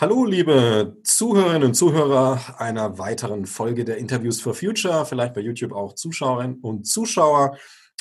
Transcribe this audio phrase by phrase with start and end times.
[0.00, 5.72] Hallo, liebe Zuhörerinnen und Zuhörer einer weiteren Folge der Interviews for Future, vielleicht bei YouTube
[5.72, 7.56] auch Zuschauerinnen und Zuschauer.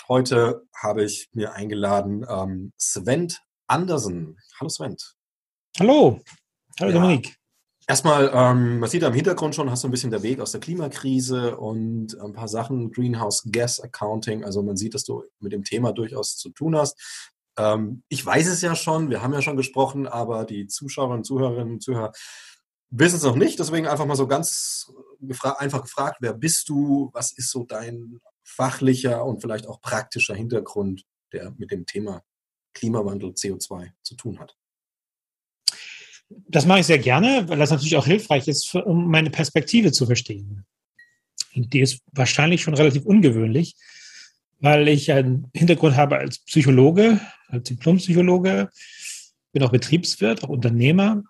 [0.10, 3.30] Heute habe ich mir eingeladen ähm, Sven
[3.68, 4.38] Andersen.
[4.60, 4.96] Hallo Sven.
[5.80, 6.20] Hallo.
[6.80, 7.00] Hallo ja.
[7.00, 7.38] Dominik.
[7.90, 10.60] Erstmal, ähm, man sieht am Hintergrund schon, hast du ein bisschen der Weg aus der
[10.60, 14.44] Klimakrise und ein paar Sachen, Greenhouse Gas Accounting.
[14.44, 16.98] Also man sieht, dass du mit dem Thema durchaus zu tun hast.
[17.58, 21.74] Ähm, ich weiß es ja schon, wir haben ja schon gesprochen, aber die Zuschauerinnen, Zuhörerinnen
[21.76, 22.12] und Zuhörer
[22.90, 23.58] wissen es noch nicht.
[23.60, 27.10] Deswegen einfach mal so ganz gefra einfach gefragt, wer bist du?
[27.14, 32.22] Was ist so dein fachlicher und vielleicht auch praktischer Hintergrund, der mit dem Thema
[32.78, 34.56] Klimawandel CO2 zu tun hat?
[36.30, 40.06] Das mache ich sehr gerne, weil das natürlich auch hilfreich ist, um meine Perspektive zu
[40.06, 40.66] verstehen.
[41.56, 43.76] Die ist wahrscheinlich schon relativ ungewöhnlich,
[44.60, 48.70] weil ich einen Hintergrund habe als Psychologe, als Diplompsychologe,
[49.54, 51.24] bin auch Betriebswirt, auch Unternehmer,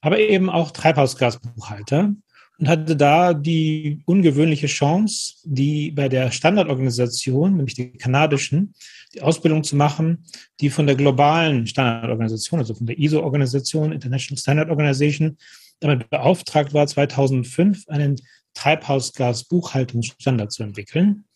[0.00, 2.14] aber eben auch Treibhausgasbuchhalter
[2.58, 8.74] und hatte da die ungewöhnliche Chance, die bei der Standardorganisation, nämlich die kanadischen,
[9.14, 10.24] die Ausbildung zu machen,
[10.60, 15.36] die von der globalen Standardorganisation, also von der ISO-Organisation, International Standard Organization,
[15.78, 18.16] damit beauftragt war, 2005 einen
[18.54, 21.26] Treibhausgasbuchhaltungsstandard zu entwickeln.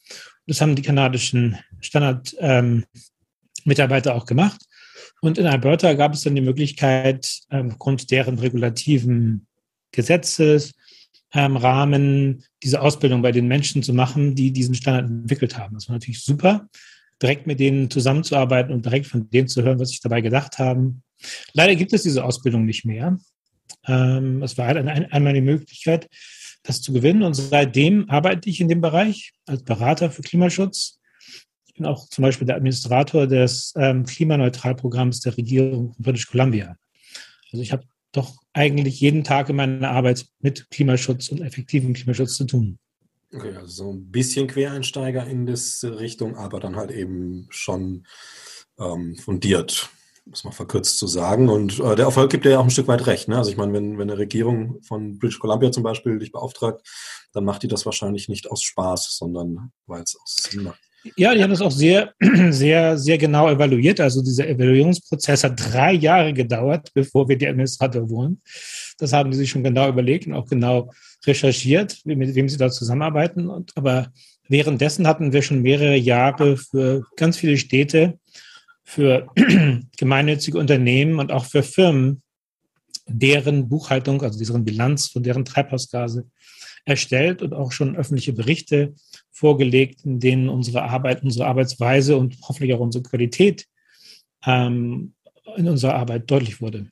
[0.48, 4.60] Das haben die kanadischen Standard-Mitarbeiter ähm, auch gemacht.
[5.20, 9.46] Und in Alberta gab es dann die Möglichkeit, ähm, aufgrund deren regulativen
[9.92, 10.72] Gesetzes,
[11.34, 15.74] ähm, Rahmen diese Ausbildung bei den Menschen zu machen, die diesen Standard entwickelt haben.
[15.74, 16.68] Das war natürlich super,
[17.20, 21.02] direkt mit denen zusammenzuarbeiten und direkt von denen zu hören, was sie dabei gedacht haben.
[21.52, 23.18] Leider gibt es diese Ausbildung nicht mehr.
[23.86, 24.78] Ähm, es war halt
[25.12, 26.08] einmal die Möglichkeit,
[26.62, 27.22] das zu gewinnen.
[27.22, 30.98] Und seitdem arbeite ich in dem Bereich als Berater für Klimaschutz.
[31.66, 36.76] Ich bin auch zum Beispiel der Administrator des ähm, Klimaneutralprogramms der Regierung von British Columbia.
[37.50, 42.36] Also ich habe doch eigentlich jeden Tag in meiner Arbeit mit Klimaschutz und effektivem Klimaschutz
[42.36, 42.78] zu tun.
[43.34, 48.06] Okay, also so ein bisschen Quereinsteiger in das Richtung, aber dann halt eben schon
[48.78, 49.88] ähm, fundiert,
[50.26, 51.48] muss man verkürzt zu sagen.
[51.48, 53.28] Und äh, der Erfolg gibt dir ja auch ein Stück weit recht.
[53.28, 53.38] Ne?
[53.38, 56.86] Also ich meine, wenn, wenn eine Regierung von British Columbia zum Beispiel dich beauftragt,
[57.32, 60.80] dann macht die das wahrscheinlich nicht aus Spaß, sondern weil es aus Sinn macht.
[61.16, 62.14] Ja, die haben das auch sehr,
[62.50, 64.00] sehr, sehr genau evaluiert.
[64.00, 68.40] Also dieser Evaluierungsprozess hat drei Jahre gedauert, bevor wir die Administrator wurden.
[68.98, 70.92] Das haben die sich schon genau überlegt und auch genau
[71.26, 73.48] recherchiert, mit wem sie da zusammenarbeiten.
[73.48, 74.12] Und, aber
[74.48, 78.18] währenddessen hatten wir schon mehrere Jahre für ganz viele Städte,
[78.84, 79.28] für
[79.96, 82.22] gemeinnützige Unternehmen und auch für Firmen,
[83.06, 86.26] deren Buchhaltung, also deren Bilanz von deren Treibhausgase
[86.84, 88.94] erstellt und auch schon öffentliche Berichte
[89.32, 93.66] vorgelegt, in denen unsere Arbeit, unsere Arbeitsweise und hoffentlich auch unsere Qualität
[94.44, 95.14] ähm,
[95.56, 96.86] in unserer Arbeit deutlich wurde.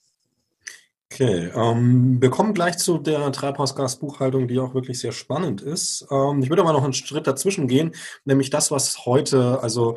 [1.12, 6.06] Okay, ähm, wir kommen gleich zu der Treibhausgasbuchhaltung, die auch wirklich sehr spannend ist.
[6.10, 7.92] Ähm, ich würde aber noch einen Schritt dazwischen gehen,
[8.24, 9.96] nämlich das, was heute, also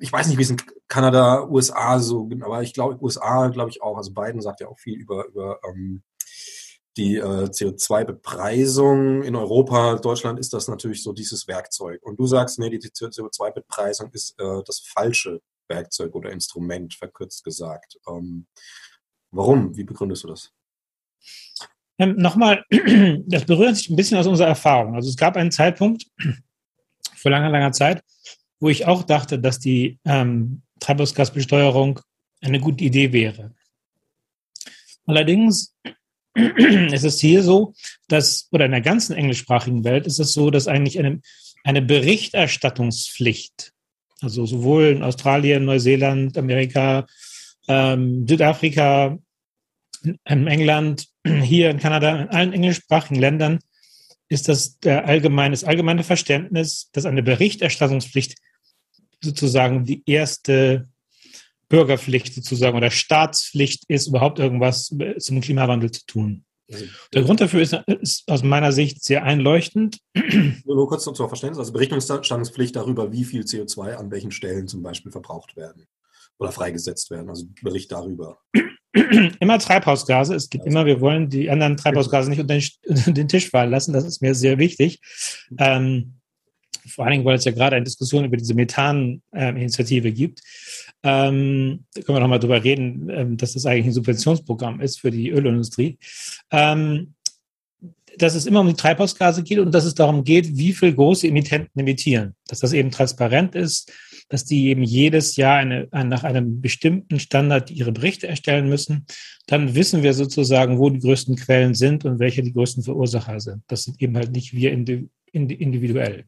[0.00, 3.82] ich weiß nicht, wie es in Kanada, USA so, aber ich glaube, USA glaube ich
[3.82, 6.02] auch, also Biden sagt ja auch viel über, über ähm,
[6.98, 12.02] die äh, CO2-Bepreisung in Europa, Deutschland ist das natürlich so dieses Werkzeug.
[12.02, 17.98] Und du sagst, nee, die CO2-Bepreisung ist äh, das falsche Werkzeug oder Instrument, verkürzt gesagt.
[18.08, 18.46] Ähm,
[19.30, 19.76] warum?
[19.76, 20.52] Wie begründest du das?
[21.98, 22.64] Ähm, Nochmal,
[23.26, 24.96] das berührt sich ein bisschen aus unserer Erfahrung.
[24.96, 26.04] Also es gab einen Zeitpunkt
[27.14, 28.02] vor langer, langer Zeit,
[28.58, 32.00] wo ich auch dachte, dass die ähm, Treibhausgasbesteuerung
[32.40, 33.54] eine gute Idee wäre.
[35.06, 35.74] Allerdings
[36.92, 37.74] es ist hier so,
[38.08, 41.20] dass, oder in der ganzen englischsprachigen Welt ist es so, dass eigentlich eine,
[41.64, 43.72] eine Berichterstattungspflicht,
[44.20, 47.06] also sowohl in Australien, Neuseeland, Amerika,
[47.68, 49.18] ähm, Südafrika,
[50.02, 51.08] in England,
[51.42, 53.58] hier in Kanada, in allen englischsprachigen Ländern
[54.28, 58.36] ist das der allgemeine, das allgemeine Verständnis, dass eine Berichterstattungspflicht
[59.22, 60.86] sozusagen die erste
[61.68, 66.44] Bürgerpflicht sozusagen oder Staatspflicht ist, überhaupt irgendwas zum Klimawandel zu tun.
[67.14, 69.98] Der Grund dafür ist, ist, aus meiner Sicht sehr einleuchtend.
[70.64, 75.10] Nur, kurz zum Verständnis, also Berichtungsstandspflicht darüber, wie viel CO2 an welchen Stellen zum Beispiel
[75.10, 75.86] verbraucht werden
[76.38, 78.38] oder freigesetzt werden, also Bericht darüber.
[79.40, 80.34] Immer Treibhausgase.
[80.34, 80.64] Es also.
[80.66, 83.92] immer, wir wollen die anderen Treibhausgase nicht unter den, unter den Tisch fallen lassen.
[83.92, 85.00] Das ist mir sehr wichtig.
[85.58, 86.14] Ähm,
[86.86, 90.40] vor allen Dingen, weil es ja gerade eine Diskussion über diese Methan-Initiative gibt.
[91.02, 95.10] Ähm, da können wir nochmal drüber reden, ähm, dass das eigentlich ein Subventionsprogramm ist für
[95.10, 95.98] die Ölindustrie.
[96.50, 97.14] Ähm,
[98.16, 101.26] dass es immer um die Treibhausgase geht und dass es darum geht, wie viel große
[101.26, 102.34] Emittenten emittieren.
[102.48, 103.92] Dass das eben transparent ist,
[104.28, 109.06] dass die eben jedes Jahr eine, eine, nach einem bestimmten Standard ihre Berichte erstellen müssen.
[109.46, 113.62] Dann wissen wir sozusagen, wo die größten Quellen sind und welche die größten Verursacher sind.
[113.68, 114.72] Das sind eben halt nicht wir
[115.32, 116.24] individuell.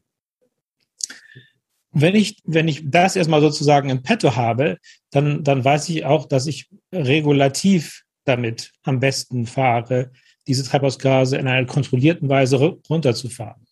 [1.91, 4.77] Wenn ich, wenn ich das erstmal sozusagen im Petto habe,
[5.11, 10.11] dann, dann weiß ich auch, dass ich regulativ damit am besten fahre,
[10.47, 13.65] diese Treibhausgase in einer kontrollierten Weise runterzufahren.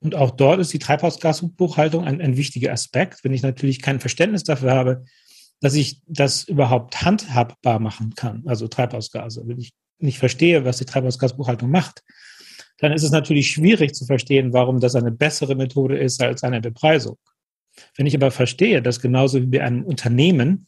[0.00, 3.24] Und auch dort ist die Treibhausgasbuchhaltung ein, ein wichtiger Aspekt.
[3.24, 5.04] Wenn ich natürlich kein Verständnis dafür habe,
[5.60, 10.84] dass ich das überhaupt handhabbar machen kann, also Treibhausgase, wenn ich nicht verstehe, was die
[10.84, 12.02] Treibhausgasbuchhaltung macht,
[12.78, 16.60] dann ist es natürlich schwierig zu verstehen, warum das eine bessere Methode ist als eine
[16.60, 17.16] Bepreisung.
[17.96, 20.66] Wenn ich aber verstehe, dass genauso wie bei einem Unternehmen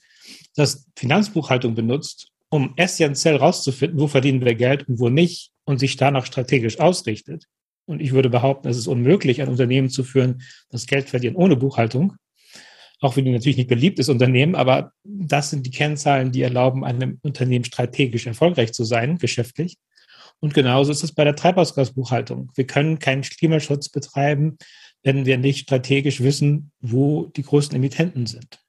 [0.56, 5.96] das Finanzbuchhaltung benutzt, um essentiell rauszufinden, wo verdienen wir Geld und wo nicht und sich
[5.96, 7.46] danach strategisch ausrichtet.
[7.86, 11.56] Und ich würde behaupten, es ist unmöglich, ein Unternehmen zu führen, das Geld verdient ohne
[11.56, 12.14] Buchhaltung.
[13.00, 16.84] Auch wenn die natürlich nicht beliebt ist, Unternehmen, aber das sind die Kennzahlen, die erlauben,
[16.84, 19.78] einem Unternehmen strategisch erfolgreich zu sein, geschäftlich.
[20.40, 22.50] Und genauso ist es bei der Treibhausgasbuchhaltung.
[22.54, 24.58] Wir können keinen Klimaschutz betreiben,
[25.02, 28.60] wenn wir nicht strategisch wissen, wo die größten Emittenten sind.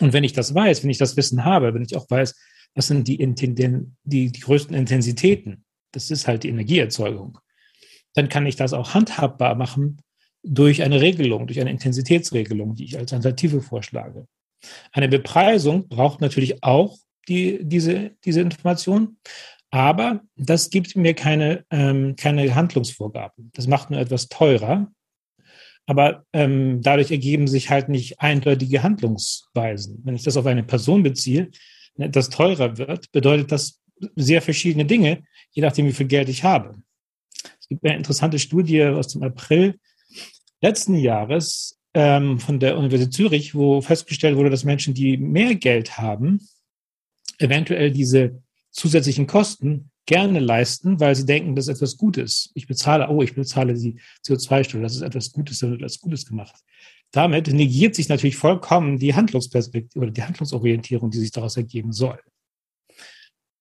[0.00, 2.34] Und wenn ich das weiß, wenn ich das Wissen habe, wenn ich auch weiß,
[2.74, 7.38] was sind die, die, die, größten Intensitäten, das ist halt die Energieerzeugung,
[8.14, 10.00] dann kann ich das auch handhabbar machen
[10.42, 14.26] durch eine Regelung, durch eine Intensitätsregelung, die ich als Alternative vorschlage.
[14.92, 16.98] Eine Bepreisung braucht natürlich auch
[17.28, 19.18] die, diese, diese Information,
[19.70, 23.50] aber das gibt mir keine, ähm, keine Handlungsvorgaben.
[23.54, 24.92] Das macht nur etwas teurer,
[25.86, 30.00] aber ähm, dadurch ergeben sich halt nicht eindeutige Handlungsweisen.
[30.04, 31.50] Wenn ich das auf eine Person beziehe,
[31.96, 33.80] ne, das teurer wird, bedeutet das
[34.16, 36.74] sehr verschiedene Dinge, je nachdem, wie viel Geld ich habe.
[37.60, 39.78] Es gibt eine interessante Studie aus dem April
[40.60, 45.98] letzten Jahres ähm, von der Universität Zürich, wo festgestellt wurde, dass Menschen, die mehr Geld
[45.98, 46.40] haben,
[47.38, 52.50] eventuell diese zusätzlichen Kosten gerne leisten, weil sie denken, das ist etwas Gutes.
[52.54, 53.96] Ich bezahle, oh, ich bezahle die
[54.26, 56.54] CO2-Steuer, das ist etwas Gutes, da wird etwas Gutes gemacht.
[57.10, 62.18] Damit negiert sich natürlich vollkommen die Handlungsperspektive oder die Handlungsorientierung, die sich daraus ergeben soll.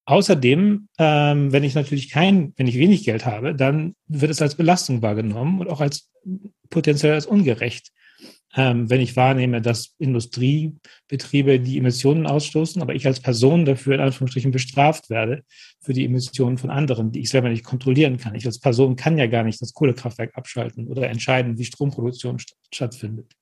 [0.05, 4.55] Außerdem, ähm, wenn ich natürlich kein, wenn ich wenig Geld habe, dann wird es als
[4.55, 6.09] Belastung wahrgenommen und auch als
[6.69, 7.91] potenziell als ungerecht
[8.55, 14.01] ähm, wenn ich wahrnehme, dass Industriebetriebe die Emissionen ausstoßen, aber ich als Person dafür in
[14.01, 15.43] Anführungsstrichen bestraft werde
[15.81, 18.35] für die Emissionen von anderen, die ich selber nicht kontrollieren kann.
[18.35, 22.55] Ich als Person kann ja gar nicht das Kohlekraftwerk abschalten oder entscheiden, wie Stromproduktion st
[22.71, 23.33] stattfindet.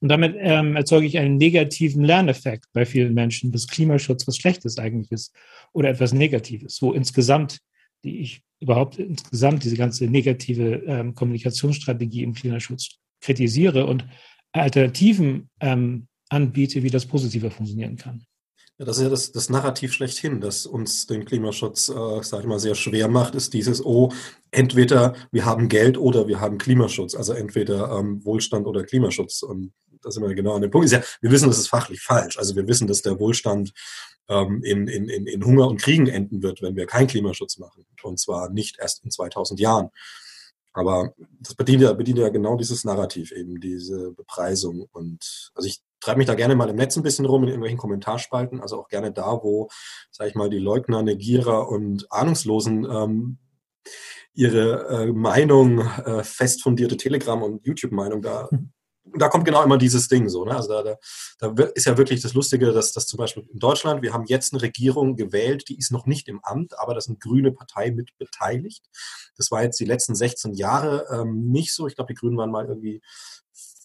[0.00, 4.78] Und damit ähm, erzeuge ich einen negativen Lerneffekt bei vielen Menschen, dass Klimaschutz was Schlechtes
[4.78, 5.34] eigentlich ist
[5.72, 7.58] oder etwas Negatives, wo insgesamt
[8.04, 14.04] die ich überhaupt insgesamt diese ganze negative ähm, Kommunikationsstrategie im Klimaschutz kritisiere und
[14.52, 18.26] Alternativen ähm, anbiete, wie das positiver funktionieren kann.
[18.78, 22.48] Ja, das ist ja das, das Narrativ schlechthin, das uns den Klimaschutz, äh, sage ich
[22.48, 24.12] mal, sehr schwer macht, ist dieses, oh,
[24.50, 29.42] entweder wir haben Geld oder wir haben Klimaschutz, also entweder ähm, Wohlstand oder Klimaschutz.
[29.42, 29.72] Und
[30.02, 30.90] da sind wir genau an dem Punkt.
[30.90, 32.36] Ja, wir wissen, das ist fachlich falsch.
[32.36, 33.72] Also wir wissen, dass der Wohlstand
[34.28, 37.86] ähm, in, in, in Hunger und Kriegen enden wird, wenn wir keinen Klimaschutz machen.
[38.02, 39.88] Und zwar nicht erst in 2000 Jahren.
[40.76, 44.86] Aber das bedient ja, bedient ja genau dieses Narrativ, eben diese Bepreisung.
[44.92, 47.78] Und also ich treibe mich da gerne mal im Netz ein bisschen rum, in irgendwelchen
[47.78, 49.68] Kommentarspalten, also auch gerne da, wo,
[50.10, 53.38] sage ich mal, die Leugner, Negierer und Ahnungslosen ähm,
[54.34, 58.72] ihre äh, Meinung, äh, fest fundierte Telegram- und YouTube-Meinung da hm
[59.14, 60.44] da kommt genau immer dieses Ding so.
[60.44, 60.56] Ne?
[60.56, 60.96] Also da,
[61.38, 64.24] da, da ist ja wirklich das Lustige, dass das zum Beispiel in Deutschland, wir haben
[64.26, 67.90] jetzt eine Regierung gewählt, die ist noch nicht im Amt, aber da eine grüne Partei
[67.90, 68.84] mit beteiligt.
[69.36, 71.86] Das war jetzt die letzten 16 Jahre ähm, nicht so.
[71.86, 73.00] Ich glaube, die Grünen waren mal irgendwie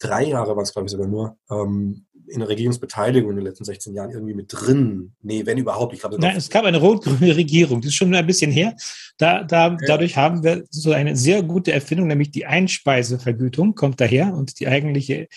[0.01, 3.65] drei Jahre waren es, glaube ich, sogar nur, ähm, in der Regierungsbeteiligung in den letzten
[3.65, 5.13] 16 Jahren irgendwie mit drin.
[5.22, 5.93] Nee, wenn überhaupt.
[5.93, 7.81] Ich glaube, Nein, es gab eine rot-grüne Regierung.
[7.81, 8.75] Das ist schon ein bisschen her.
[9.17, 9.77] Da, da, ja.
[9.86, 14.67] Dadurch haben wir so eine sehr gute Erfindung, nämlich die Einspeisevergütung kommt daher und die
[14.67, 15.27] eigentliche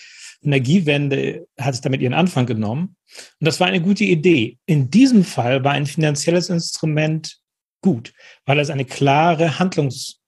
[0.41, 2.95] Energiewende hat damit ihren Anfang genommen.
[3.39, 4.57] Und das war eine gute Idee.
[4.65, 7.39] In diesem Fall war ein finanzielles Instrument
[7.81, 8.13] gut,
[8.45, 10.21] weil es eine klare Handlungs,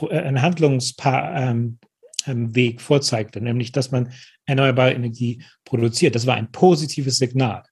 [0.00, 1.78] äh, ein Handlungspaar, ähm, ähm,
[2.26, 4.12] Weg vorzeigte, nämlich dass man
[4.46, 6.14] erneuerbare Energie produziert.
[6.14, 7.62] Das war ein positives Signal.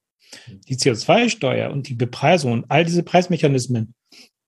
[0.69, 3.95] Die CO2-Steuer und die Bepreisung und all diese Preismechanismen,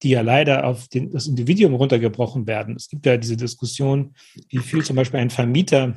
[0.03, 2.77] die ja leider auf den, das Individuum runtergebrochen werden.
[2.77, 4.15] Es gibt ja diese Diskussion,
[4.49, 5.95] wie viel zum Beispiel ein Vermieter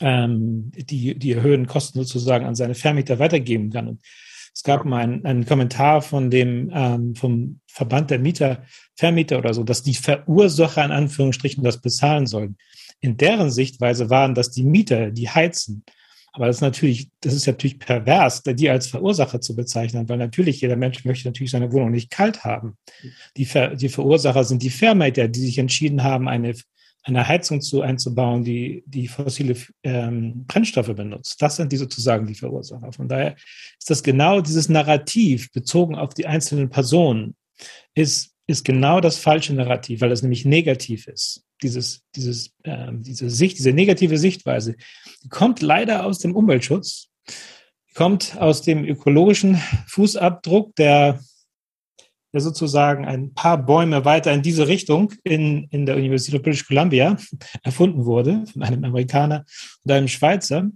[0.00, 3.88] ähm, die, die erhöhten Kosten sozusagen an seine Vermieter weitergeben kann.
[3.88, 4.02] Und
[4.54, 8.62] es gab mal einen, einen Kommentar von dem ähm, vom Verband der Mieter,
[8.96, 12.56] Vermieter oder so, dass die Verursacher in Anführungsstrichen das bezahlen sollen.
[13.00, 15.84] In deren Sichtweise waren das die Mieter, die heizen.
[16.32, 20.60] Aber das ist natürlich, das ist natürlich pervers, die als Verursacher zu bezeichnen, weil natürlich
[20.60, 22.76] jeder Mensch möchte natürlich seine Wohnung nicht kalt haben.
[23.36, 26.54] Die, Ver, die Verursacher sind die Vermieter, die sich entschieden haben, eine
[27.08, 31.40] eine Heizung zu einzubauen, die, die fossile ähm, Brennstoffe benutzt.
[31.40, 32.92] Das sind die sozusagen die Verursacher.
[32.92, 33.34] Von daher
[33.78, 37.34] ist das genau dieses Narrativ bezogen auf die einzelnen Personen,
[37.94, 41.44] ist, ist genau das falsche Narrativ, weil es nämlich negativ ist.
[41.62, 44.76] Dieses, dieses, äh, diese Sicht, diese negative Sichtweise,
[45.24, 47.08] die kommt leider aus dem Umweltschutz,
[47.94, 51.20] kommt aus dem ökologischen Fußabdruck der
[52.32, 56.66] der sozusagen ein paar Bäume weiter in diese Richtung in, in der Universität of British
[56.66, 57.16] Columbia
[57.62, 59.44] erfunden wurde von einem Amerikaner
[59.84, 60.70] und einem Schweizer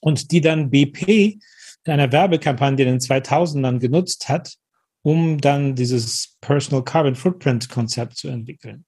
[0.00, 1.38] und die dann BP
[1.84, 4.54] in einer Werbekampagne in den 2000ern genutzt hat,
[5.02, 8.85] um dann dieses Personal Carbon Footprint Konzept zu entwickeln.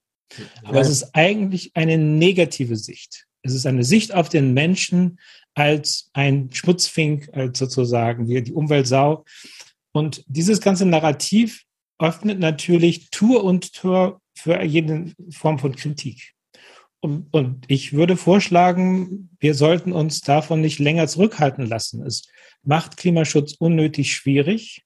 [0.64, 3.26] Aber es ist eigentlich eine negative Sicht.
[3.42, 5.18] Es ist eine Sicht auf den Menschen
[5.54, 9.24] als ein Schmutzfink, als sozusagen die, die Umweltsau.
[9.92, 11.64] Und dieses ganze Narrativ
[11.98, 16.34] öffnet natürlich Tour und Tor für jede Form von Kritik.
[17.00, 22.04] Und, und, ich würde vorschlagen, wir sollten uns davon nicht länger zurückhalten lassen.
[22.04, 22.28] Es
[22.62, 24.82] macht Klimaschutz unnötig schwierig.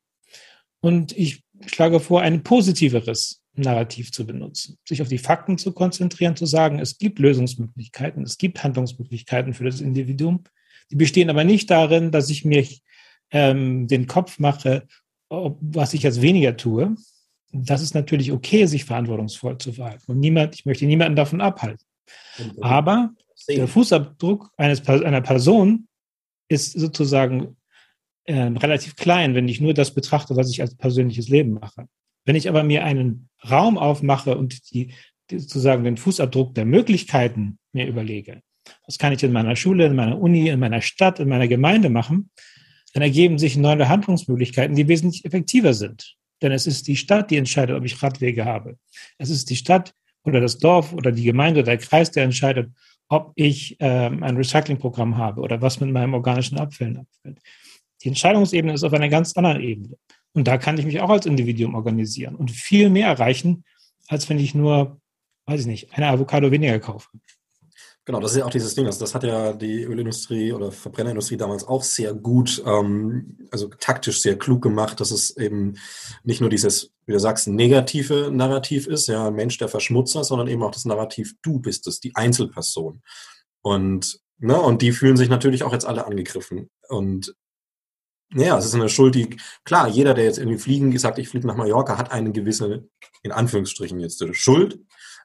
[0.80, 6.36] Und ich schlage vor, ein positiveres Narrativ zu benutzen, sich auf die Fakten zu konzentrieren,
[6.36, 10.44] zu sagen, es gibt Lösungsmöglichkeiten, es gibt Handlungsmöglichkeiten für das Individuum.
[10.90, 12.66] Die bestehen aber nicht darin, dass ich mir
[13.30, 14.86] ähm, den Kopf mache,
[15.28, 16.94] was ich jetzt weniger tue,
[17.52, 20.10] das ist natürlich okay, sich verantwortungsvoll zu verhalten.
[20.10, 21.84] Und niemand, ich möchte niemanden davon abhalten.
[22.60, 23.14] Aber
[23.48, 25.88] der Fußabdruck eines, einer Person
[26.48, 27.56] ist sozusagen
[28.24, 31.88] äh, relativ klein, wenn ich nur das betrachte, was ich als persönliches Leben mache.
[32.24, 34.92] Wenn ich aber mir einen Raum aufmache und die,
[35.30, 38.42] die sozusagen den Fußabdruck der Möglichkeiten mir überlege,
[38.86, 41.90] was kann ich in meiner Schule, in meiner Uni, in meiner Stadt, in meiner Gemeinde
[41.90, 42.30] machen,
[42.94, 46.16] dann ergeben sich neue Handlungsmöglichkeiten, die wesentlich effektiver sind.
[46.42, 48.76] Denn es ist die Stadt, die entscheidet, ob ich Radwege habe.
[49.18, 52.70] Es ist die Stadt oder das Dorf oder die Gemeinde oder der Kreis, der entscheidet,
[53.08, 57.38] ob ich ähm, ein Recyclingprogramm habe oder was mit meinem organischen Abfällen abfällt.
[58.02, 59.96] Die Entscheidungsebene ist auf einer ganz anderen Ebene.
[60.34, 63.64] Und da kann ich mich auch als Individuum organisieren und viel mehr erreichen,
[64.08, 65.00] als wenn ich nur,
[65.46, 67.08] weiß ich nicht, eine Avocado weniger kaufe.
[68.04, 68.86] Genau, das ist ja auch dieses Ding.
[68.86, 74.20] Also das hat ja die Ölindustrie oder Verbrennerindustrie damals auch sehr gut, ähm, also taktisch
[74.20, 75.74] sehr klug gemacht, dass es eben
[76.24, 80.64] nicht nur dieses, wie du sagst, negative Narrativ ist, ja, Mensch der Verschmutzer, sondern eben
[80.64, 83.02] auch das Narrativ, du bist es, die Einzelperson.
[83.60, 86.70] Und, ne, und die fühlen sich natürlich auch jetzt alle angegriffen.
[86.88, 87.36] Und
[88.34, 91.46] ja, es ist eine Schuld, die, klar, jeder, der jetzt irgendwie fliegen sagt, ich fliege
[91.46, 92.88] nach Mallorca, hat eine gewisse,
[93.22, 94.78] in Anführungsstrichen jetzt, Schuld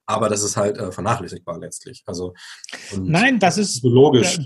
[0.08, 2.02] aber das ist halt äh, vernachlässigbar letztlich.
[2.06, 2.34] Also
[2.98, 4.40] Nein, das ist logisch.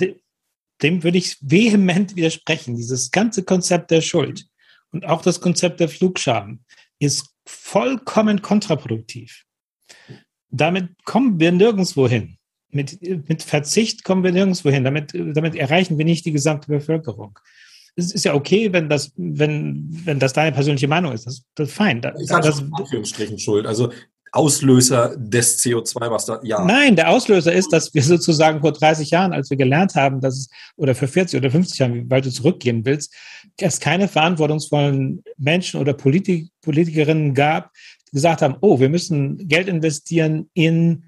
[0.81, 2.75] Dem würde ich vehement widersprechen.
[2.75, 4.47] Dieses ganze Konzept der Schuld
[4.91, 6.65] und auch das Konzept der Flugscham
[6.97, 9.45] ist vollkommen kontraproduktiv.
[10.49, 12.37] Damit kommen wir nirgendwo hin.
[12.69, 12.99] Mit,
[13.29, 14.83] mit Verzicht kommen wir nirgendwo hin.
[14.83, 17.37] Damit, damit erreichen wir nicht die gesamte Bevölkerung
[17.95, 21.25] es ist ja okay, wenn das, wenn, wenn das deine persönliche Meinung ist.
[21.25, 22.01] Das, das ist fein.
[22.01, 23.65] Das, ich sage das, Anführungsstrichen Schuld.
[23.65, 23.91] Also
[24.33, 26.63] Auslöser des CO2, was da, ja.
[26.63, 30.37] Nein, der Auslöser ist, dass wir sozusagen vor 30 Jahren, als wir gelernt haben, dass
[30.37, 33.13] es, oder für 40 oder 50 Jahren, wie weit du zurückgehen willst,
[33.57, 37.71] es keine verantwortungsvollen Menschen oder Politik, Politikerinnen gab,
[38.07, 41.03] die gesagt haben, oh, wir müssen Geld investieren in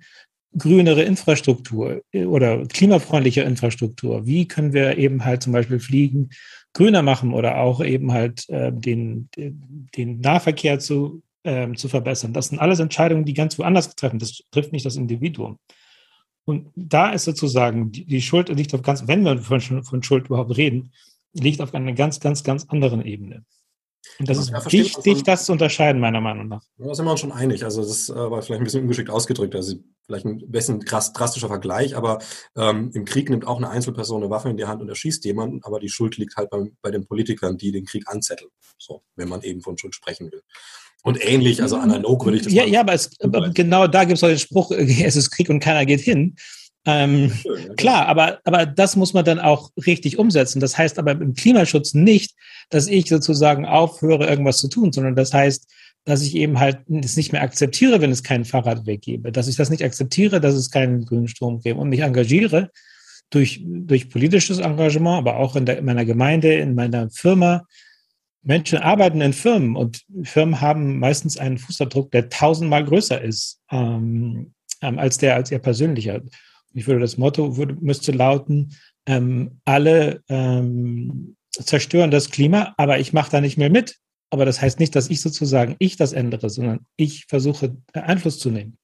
[0.57, 4.25] grünere Infrastruktur oder klimafreundliche Infrastruktur.
[4.25, 6.29] Wie können wir eben halt zum Beispiel Fliegen
[6.73, 12.33] grüner machen oder auch eben halt äh, den, den Nahverkehr zu ähm, zu verbessern.
[12.33, 14.19] Das sind alles Entscheidungen, die ganz woanders treffen.
[14.19, 15.59] Das trifft nicht das Individuum.
[16.45, 20.27] Und da ist sozusagen, die, die Schuld liegt auf ganz, wenn wir von, von Schuld
[20.27, 20.91] überhaupt reden,
[21.33, 23.45] liegt auf einer ganz, ganz, ganz anderen Ebene.
[24.19, 26.61] Und das ist wichtig, das zu unterscheiden, meiner Meinung nach.
[26.77, 27.63] Da sind wir uns schon einig.
[27.63, 29.55] Also das war vielleicht ein bisschen ungeschickt ausgedrückt.
[29.55, 32.19] Also vielleicht ein bisschen krass, drastischer Vergleich, aber
[32.57, 35.61] ähm, im Krieg nimmt auch eine Einzelperson eine Waffe in die Hand und erschießt jemanden,
[35.63, 38.49] aber die Schuld liegt halt bei, bei den Politikern, die den Krieg anzetteln.
[38.77, 40.41] So, wenn man eben von Schuld sprechen will.
[41.03, 43.09] Und ähnlich, also analog würde ich das Ja, ja aber, es,
[43.53, 46.35] genau da gibt es auch den Spruch, es ist Krieg und keiner geht hin.
[46.85, 50.59] Ähm, Schön, ja, klar, aber, aber das muss man dann auch richtig umsetzen.
[50.59, 52.35] Das heißt aber im Klimaschutz nicht,
[52.69, 55.67] dass ich sozusagen aufhöre, irgendwas zu tun, sondern das heißt,
[56.05, 59.55] dass ich eben halt es nicht mehr akzeptiere, wenn es keinen Fahrradweg gäbe, dass ich
[59.55, 62.69] das nicht akzeptiere, dass es keinen grünen Strom gäbe und mich engagiere,
[63.29, 67.65] durch, durch politisches Engagement, aber auch in, der, in meiner Gemeinde, in meiner Firma.
[68.43, 74.53] Menschen arbeiten in Firmen und Firmen haben meistens einen Fußabdruck, der tausendmal größer ist ähm,
[74.81, 76.21] ähm, als der, als ihr persönlicher.
[76.73, 78.75] Ich würde das Motto würde, müsste lauten,
[79.05, 83.97] ähm, alle ähm, zerstören das Klima, aber ich mache da nicht mehr mit.
[84.29, 88.49] Aber das heißt nicht, dass ich sozusagen ich das ändere, sondern ich versuche Einfluss zu
[88.49, 88.77] nehmen.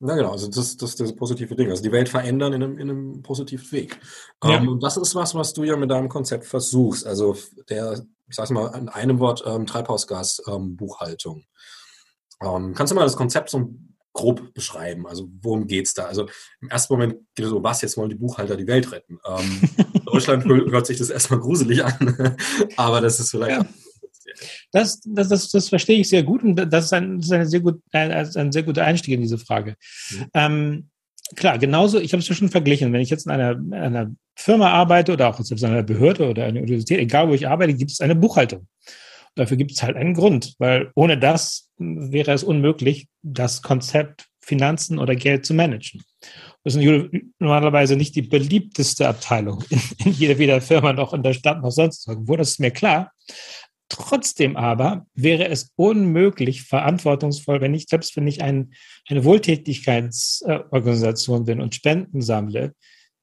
[0.00, 1.70] Na genau, also das, das ist das positive Ding.
[1.70, 3.98] Also die Welt verändern in einem, in einem positiven Weg.
[4.42, 4.58] Ja.
[4.58, 7.06] Ähm, und das ist was, was du ja mit deinem Konzept versuchst.
[7.06, 7.36] Also
[7.68, 11.44] der, ich sag's mal in einem Wort, ähm, Treibhausgasbuchhaltung.
[12.40, 13.70] Ähm, ähm, kannst du mal das Konzept so
[14.12, 15.06] grob beschreiben?
[15.06, 16.04] Also worum geht's da?
[16.04, 16.28] Also
[16.60, 19.18] im ersten Moment geht es so, was, jetzt wollen die Buchhalter die Welt retten.
[19.26, 19.60] Ähm,
[20.06, 22.36] Deutschland hört sich das erstmal gruselig an,
[22.76, 23.66] aber das ist vielleicht ja.
[24.72, 27.48] Das, das, das, das verstehe ich sehr gut und das ist ein, das ist ein,
[27.48, 29.76] sehr, gut, ein, ein sehr guter Einstieg in diese Frage.
[30.10, 30.26] Mhm.
[30.34, 30.88] Ähm,
[31.36, 34.70] klar, genauso, ich habe es ja schon verglichen, wenn ich jetzt in einer, einer Firma
[34.70, 37.90] arbeite oder auch selbst in einer Behörde oder einer Universität, egal wo ich arbeite, gibt
[37.90, 38.66] es eine Buchhaltung.
[39.34, 44.98] Dafür gibt es halt einen Grund, weil ohne das wäre es unmöglich, das Konzept Finanzen
[44.98, 46.02] oder Geld zu managen.
[46.64, 46.84] Das ist
[47.38, 49.64] normalerweise nicht die beliebteste Abteilung
[50.04, 52.36] in jeder Firma noch in der Stadt noch sonst irgendwo.
[52.36, 53.12] Das ist mir klar.
[53.88, 58.72] Trotzdem aber wäre es unmöglich verantwortungsvoll, wenn ich, selbst wenn ich ein,
[59.08, 62.74] eine Wohltätigkeitsorganisation bin und Spenden sammle,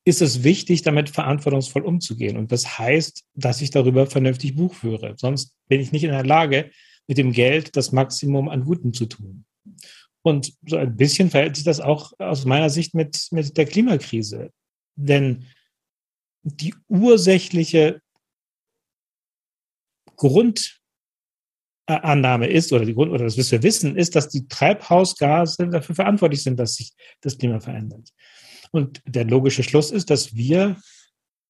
[0.05, 2.37] ist es wichtig, damit verantwortungsvoll umzugehen.
[2.37, 5.15] Und das heißt, dass ich darüber vernünftig Buch führe.
[5.17, 6.71] Sonst bin ich nicht in der Lage,
[7.07, 9.45] mit dem Geld das Maximum an Guten zu tun.
[10.21, 14.51] Und so ein bisschen verhält sich das auch aus meiner Sicht mit, mit der Klimakrise.
[14.95, 15.45] Denn
[16.43, 18.01] die ursächliche
[21.89, 25.95] Grundannahme ist, oder, die Grund, oder das, was wir wissen, ist, dass die Treibhausgase dafür
[25.95, 26.91] verantwortlich sind, dass sich
[27.21, 28.09] das Klima verändert.
[28.71, 30.77] Und der logische Schluss ist, dass wir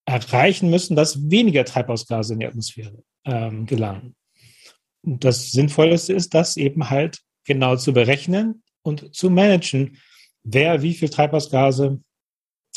[0.06, 4.16] erreichen müssen, dass weniger Treibhausgase in die Atmosphäre ähm, gelangen.
[5.02, 9.98] Und das Sinnvollste ist, das eben halt genau zu berechnen und zu managen,
[10.44, 12.02] wer wie viel Treibhausgase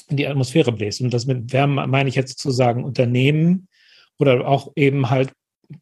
[0.09, 1.01] in die Atmosphäre bläst.
[1.01, 3.69] Und das mit wer meine ich jetzt zu sagen Unternehmen
[4.19, 5.33] oder auch eben halt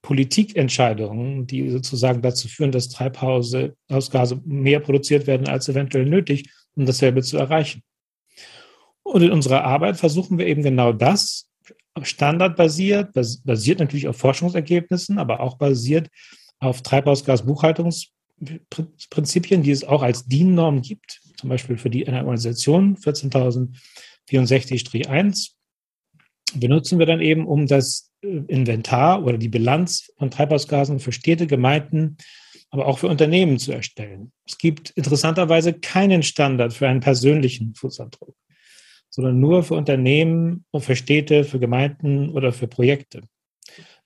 [0.02, 7.22] Politikentscheidungen, die sozusagen dazu führen, dass Treibhausgase mehr produziert werden als eventuell nötig, um dasselbe
[7.22, 7.82] zu erreichen.
[9.02, 11.48] Und in unserer Arbeit versuchen wir eben genau das,
[12.02, 16.08] standardbasiert, basiert natürlich auf Forschungsergebnissen, aber auch basiert
[16.58, 25.50] auf Treibhausgasbuchhaltungsprinzipien, die es auch als DIN-Norm gibt, zum Beispiel für die Organisation 14064-1
[26.54, 32.16] benutzen wir dann eben, um das Inventar oder die Bilanz von Treibhausgasen für Städte, Gemeinden,
[32.70, 34.32] aber auch für Unternehmen zu erstellen.
[34.46, 38.34] Es gibt interessanterweise keinen Standard für einen persönlichen Fußabdruck,
[39.08, 43.22] sondern nur für Unternehmen und für Städte, für Gemeinden oder für Projekte.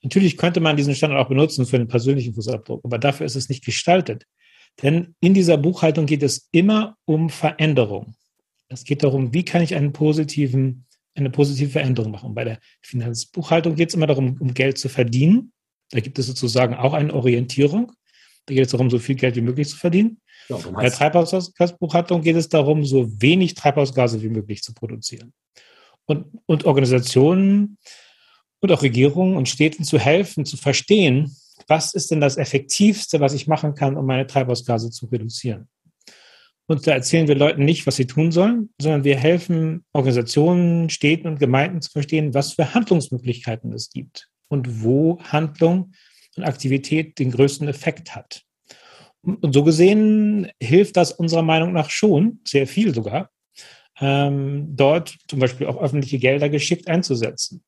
[0.01, 3.49] Natürlich könnte man diesen Standard auch benutzen für einen persönlichen Fußabdruck, aber dafür ist es
[3.49, 4.25] nicht gestaltet.
[4.81, 8.15] Denn in dieser Buchhaltung geht es immer um Veränderung.
[8.67, 12.35] Es geht darum, wie kann ich einen positiven eine positive Veränderung machen.
[12.35, 15.53] Bei der Finanzbuchhaltung geht es immer darum, um Geld zu verdienen.
[15.91, 17.91] Da gibt es sozusagen auch eine Orientierung.
[18.45, 20.19] Da geht es darum, so viel Geld wie möglich zu verdienen.
[20.49, 25.33] Ja, Bei der Treibhausgasbuchhaltung geht es darum, so wenig Treibhausgase wie möglich zu produzieren.
[26.05, 27.77] Und, und Organisationen
[28.59, 31.35] und auch Regierungen und Städten zu helfen, zu verstehen,
[31.67, 35.67] was ist denn das Effektivste, was ich machen kann, um meine Treibhausgase zu reduzieren.
[36.67, 41.27] Und da erzählen wir Leuten nicht, was sie tun sollen, sondern wir helfen Organisationen, Städten
[41.27, 45.93] und Gemeinden zu verstehen, was für Handlungsmöglichkeiten es gibt und wo Handlung
[46.35, 48.41] und Aktivität den größten Effekt hat.
[49.21, 53.29] Und so gesehen hilft das unserer Meinung nach schon, sehr viel sogar,
[53.99, 57.63] ähm, dort zum Beispiel auch öffentliche Gelder geschickt einzusetzen.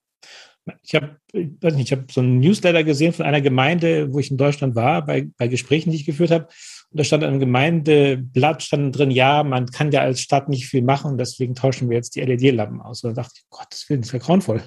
[0.84, 4.76] Ich habe ich habe so einen Newsletter gesehen von einer Gemeinde, wo ich in Deutschland
[4.76, 6.48] war, bei, bei Gesprächen, die ich geführt habe.
[6.92, 10.82] Und da stand im Gemeindeblatt stand drin, ja, man kann ja als Stadt nicht viel
[10.82, 13.04] machen, deswegen tauschen wir jetzt die LED-Lampen aus.
[13.04, 14.62] Und da dachte ich, Willen, das ist ja grauenvoll.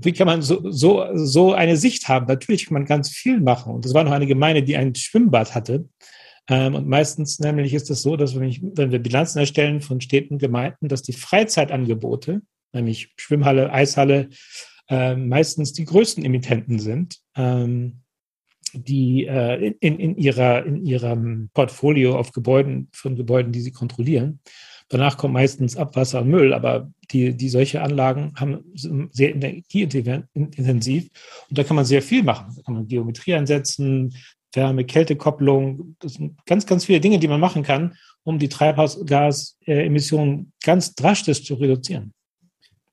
[0.00, 2.26] Wie kann man so, so, so eine Sicht haben?
[2.26, 3.74] Natürlich kann man ganz viel machen.
[3.74, 5.88] Und das war noch eine Gemeinde, die ein Schwimmbad hatte.
[6.48, 10.00] Ähm, und meistens nämlich ist es so, dass wenn, ich, wenn wir Bilanzen erstellen von
[10.00, 12.40] Städten, Gemeinden, dass die Freizeitangebote,
[12.72, 14.30] nämlich Schwimmhalle, Eishalle,
[14.88, 17.18] äh, meistens die größten Emittenten sind.
[17.36, 18.02] Ähm,
[18.72, 24.40] die äh, in, in, ihrer, in ihrem Portfolio auf Gebäuden, von Gebäuden, die sie kontrollieren.
[24.88, 31.08] Danach kommt meistens Abwasser und Müll, aber die, die solche Anlagen haben sehr energieintensiv
[31.48, 32.52] und da kann man sehr viel machen.
[32.56, 34.14] Da kann man Geometrie einsetzen,
[34.52, 35.96] Wärme-Kälte-Kopplung.
[35.98, 41.44] Das sind ganz, ganz viele Dinge, die man machen kann, um die Treibhausgasemissionen ganz drastisch
[41.44, 42.12] zu reduzieren.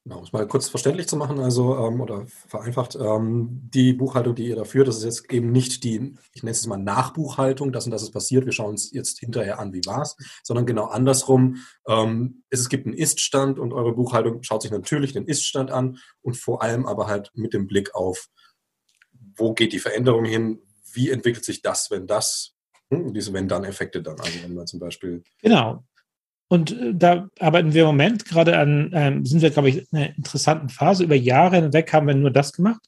[0.09, 4.33] Genau, um es mal kurz verständlich zu machen, also ähm, oder vereinfacht, ähm, die Buchhaltung,
[4.33, 7.71] die ihr da führt, das ist jetzt eben nicht die, ich nenne es mal Nachbuchhaltung,
[7.71, 10.65] das und das ist passiert, wir schauen uns jetzt hinterher an, wie war es, sondern
[10.65, 11.57] genau andersrum.
[11.87, 15.99] Ähm, es, es gibt einen Ist-Stand und eure Buchhaltung schaut sich natürlich den Ist-Stand an
[16.23, 18.29] und vor allem aber halt mit dem Blick auf,
[19.35, 20.59] wo geht die Veränderung hin,
[20.91, 22.55] wie entwickelt sich das, wenn das,
[22.89, 25.21] hm, diese Wenn-Dann-Effekte dann, also wenn man zum Beispiel.
[25.43, 25.83] Genau,
[26.49, 29.97] und äh, da arbeiten wir im Moment gerade an, ähm, sind wir, glaube ich, in
[29.97, 31.03] einer interessanten Phase.
[31.03, 32.81] Über Jahre hinweg haben wir nur das gemacht.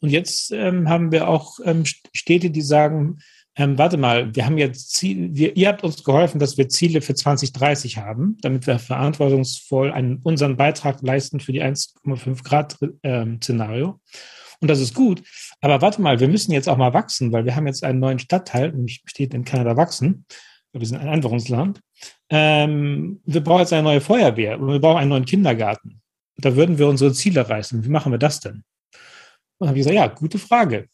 [0.00, 3.18] Und jetzt ähm, haben wir auch ähm, Städte, die sagen,
[3.56, 7.00] ähm, warte mal, wir haben jetzt Ziel, wir, ihr habt uns geholfen, dass wir Ziele
[7.00, 13.40] für 2030 haben, damit wir verantwortungsvoll einen, unseren Beitrag leisten für die 1,5 Grad ähm,
[13.42, 13.98] Szenario.
[14.60, 15.22] Und das ist gut.
[15.62, 18.18] Aber warte mal, wir müssen jetzt auch mal wachsen, weil wir haben jetzt einen neuen
[18.18, 20.26] Stadtteil, nämlich steht in Kanada wachsen.
[20.72, 21.80] Wir sind ein Einwanderungsland
[22.30, 26.00] ähm, wir brauchen jetzt eine neue Feuerwehr und wir brauchen einen neuen Kindergarten.
[26.36, 27.84] Da würden wir unsere Ziele reißen.
[27.84, 28.62] Wie machen wir das denn?
[29.60, 30.88] Und dann habe ich gesagt, ja, gute Frage.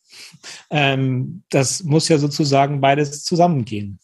[0.71, 4.01] Ähm, das muss ja sozusagen beides zusammengehen.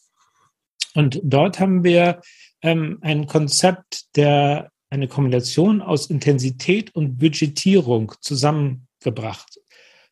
[0.93, 2.21] Und dort haben wir
[2.61, 9.59] ähm, ein Konzept der eine Kombination aus Intensität und Budgetierung zusammengebracht.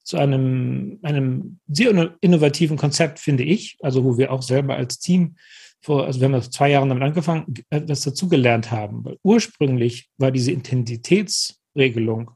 [0.04, 5.36] Zu einem, einem sehr innovativen Konzept, finde ich, also wo wir auch selber als Team
[5.82, 9.04] vor, also wir haben vor zwei Jahren damit angefangen, äh, das dazugelernt haben.
[9.04, 12.32] Weil ursprünglich war diese Intensitätsregelung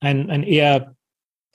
[0.00, 0.94] ein, ein eher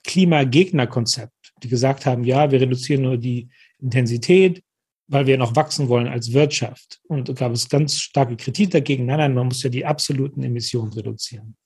[0.04, 4.62] Klimagegnerkonzept, die gesagt haben, ja, wir reduzieren nur die Intensität,
[5.06, 7.00] weil wir noch wachsen wollen als Wirtschaft.
[7.06, 9.06] Und da gab es ganz starke Kritik dagegen.
[9.06, 11.56] Nein, nein, man muss ja die absoluten Emissionen reduzieren.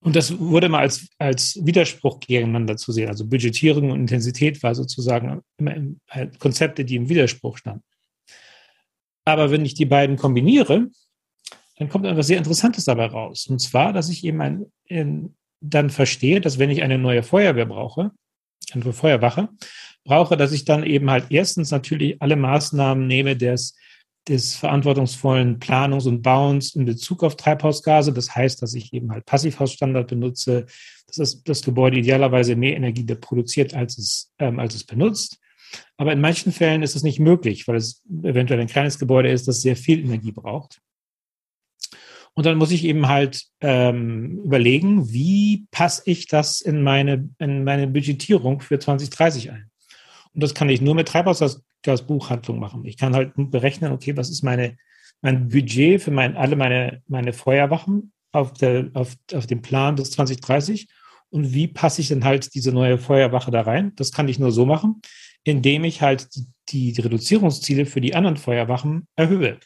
[0.00, 3.08] Und das wurde mal als, als Widerspruch gegeneinander zu sehen.
[3.08, 5.76] Also Budgetierung und Intensität war sozusagen immer
[6.38, 7.84] Konzepte, die im Widerspruch standen.
[9.24, 10.88] Aber wenn ich die beiden kombiniere,
[11.78, 13.46] dann kommt etwas sehr Interessantes dabei raus.
[13.46, 17.66] Und zwar, dass ich eben ein, in, dann verstehe, dass wenn ich eine neue Feuerwehr
[17.66, 18.12] brauche,
[18.72, 19.48] eine Feuerwache,
[20.04, 23.76] brauche, dass ich dann eben halt erstens natürlich alle Maßnahmen nehme des,
[24.28, 28.12] des verantwortungsvollen Planungs- und Bauens in Bezug auf Treibhausgase.
[28.12, 30.66] Das heißt, dass ich eben halt Passivhausstandard benutze,
[31.06, 35.38] dass das, das Gebäude idealerweise mehr Energie produziert, als es, ähm, als es benutzt.
[35.96, 39.48] Aber in manchen Fällen ist es nicht möglich, weil es eventuell ein kleines Gebäude ist,
[39.48, 40.80] das sehr viel Energie braucht.
[42.34, 47.62] Und dann muss ich eben halt ähm, überlegen, wie passe ich das in meine, in
[47.62, 49.70] meine Budgetierung für 2030 ein.
[50.32, 52.84] Und das kann ich nur mit Treibhausgasbuchhandlung machen.
[52.86, 54.76] Ich kann halt berechnen, okay, was ist meine,
[55.22, 60.10] mein Budget für mein, alle meine, meine Feuerwachen auf, der, auf, auf dem Plan bis
[60.10, 60.88] 2030
[61.30, 63.92] und wie passe ich denn halt diese neue Feuerwache da rein?
[63.96, 65.02] Das kann ich nur so machen,
[65.44, 66.28] indem ich halt
[66.70, 69.58] die, Reduzierungsziele für die anderen Feuerwachen erhöhe.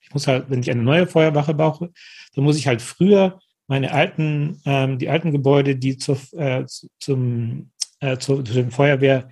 [0.00, 1.90] Ich muss halt, wenn ich eine neue Feuerwache brauche,
[2.34, 6.64] dann muss ich halt früher meine alten, ähm, die alten Gebäude, die zur, äh,
[6.98, 7.70] zum,
[8.00, 9.26] äh, zu, zu dem Feuerwehrbudget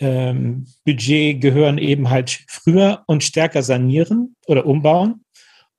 [0.00, 5.24] ähm, gehören, eben halt früher und stärker sanieren oder umbauen,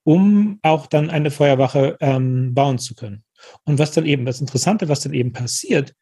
[0.04, 3.24] um auch dann eine Feuerwache ähm, bauen zu können.
[3.64, 5.94] Und was dann eben, das Interessante, was dann eben passiert,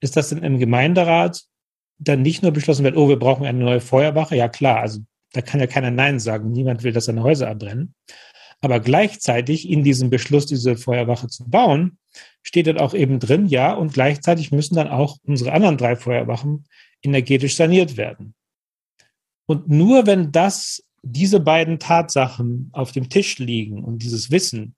[0.00, 1.42] ist, dass dann im Gemeinderat
[1.98, 4.36] dann nicht nur beschlossen wird, oh, wir brauchen eine neue Feuerwache.
[4.36, 5.00] Ja, klar, also
[5.32, 6.52] da kann ja keiner Nein sagen.
[6.52, 7.94] Niemand will, dass seine Häuser abbrennen.
[8.60, 11.98] Aber gleichzeitig in diesem Beschluss, diese Feuerwache zu bauen,
[12.42, 16.64] steht dann auch eben drin, ja, und gleichzeitig müssen dann auch unsere anderen drei Feuerwachen
[17.02, 18.34] energetisch saniert werden.
[19.46, 24.74] Und nur wenn das, diese beiden Tatsachen auf dem Tisch liegen und dieses Wissen,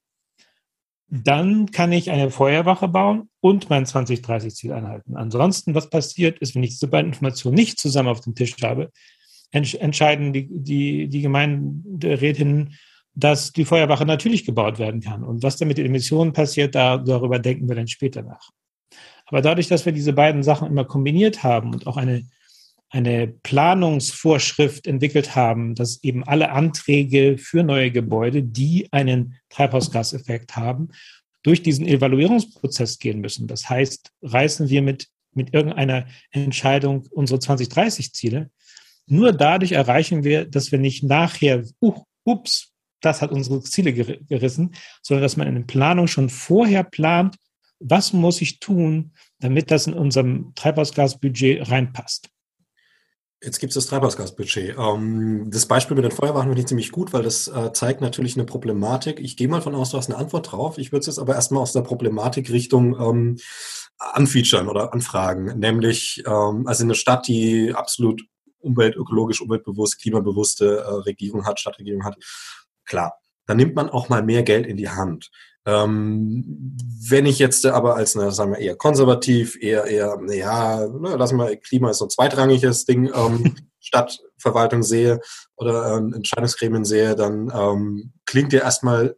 [1.10, 5.16] dann kann ich eine Feuerwache bauen und mein 2030-Ziel einhalten.
[5.16, 8.90] Ansonsten, was passiert ist, wenn ich diese beiden Informationen nicht zusammen auf dem Tisch habe,
[9.50, 12.76] entscheiden die, die, die Gemeinderätinnen,
[13.14, 15.24] dass die Feuerwache natürlich gebaut werden kann.
[15.24, 18.50] Und was dann mit den Emissionen passiert, da, darüber denken wir dann später nach.
[19.26, 22.24] Aber dadurch, dass wir diese beiden Sachen immer kombiniert haben und auch eine
[22.90, 30.88] eine Planungsvorschrift entwickelt haben, dass eben alle Anträge für neue Gebäude, die einen Treibhausgaseffekt haben,
[31.42, 33.46] durch diesen Evaluierungsprozess gehen müssen.
[33.46, 38.50] Das heißt, reißen wir mit, mit irgendeiner Entscheidung unsere 2030-Ziele.
[39.06, 44.74] Nur dadurch erreichen wir, dass wir nicht nachher, uh, ups, das hat unsere Ziele gerissen,
[45.00, 47.36] sondern dass man in der Planung schon vorher plant,
[47.78, 52.28] was muss ich tun, damit das in unserem Treibhausgasbudget reinpasst.
[53.42, 54.76] Jetzt gibt es das Treibhausgasbudget.
[54.78, 58.36] Ähm, das Beispiel mit den Feuerwachen finde ich ziemlich gut, weil das äh, zeigt natürlich
[58.36, 59.18] eine Problematik.
[59.18, 60.76] Ich gehe mal von aus, du hast eine Antwort drauf.
[60.76, 63.38] Ich würde es jetzt aber erstmal aus der Problematik Richtung ähm,
[63.98, 65.58] anfeaturen oder anfragen.
[65.58, 68.22] Nämlich, ähm, also eine Stadt, die absolut
[68.58, 72.16] umweltökologisch, umweltbewusst, klimabewusste äh, Regierung hat, Stadtregierung hat.
[72.84, 73.14] Klar,
[73.46, 75.30] dann nimmt man auch mal mehr Geld in die Hand.
[75.70, 76.76] Ähm,
[77.08, 81.36] wenn ich jetzt aber als, na, sagen wir, eher konservativ, eher, eher, ja, ne, lassen
[81.38, 85.20] wir, Klima ist so ein zweitrangiges Ding, ähm, Stadtverwaltung sehe
[85.56, 89.16] oder ähm, Entscheidungsgremien sehe, dann ähm, klingt ja erstmal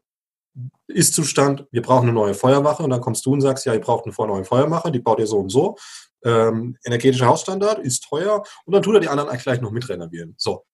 [0.86, 4.04] ist-Zustand, wir brauchen eine neue Feuerwache und dann kommst du und sagst, ja, ihr braucht
[4.04, 5.76] eine neue Feuerwache, die baut ihr so und so.
[6.24, 10.34] Ähm, energetischer Hausstandard ist teuer und dann tut er die anderen eigentlich gleich noch mitrenovieren.
[10.36, 10.66] So,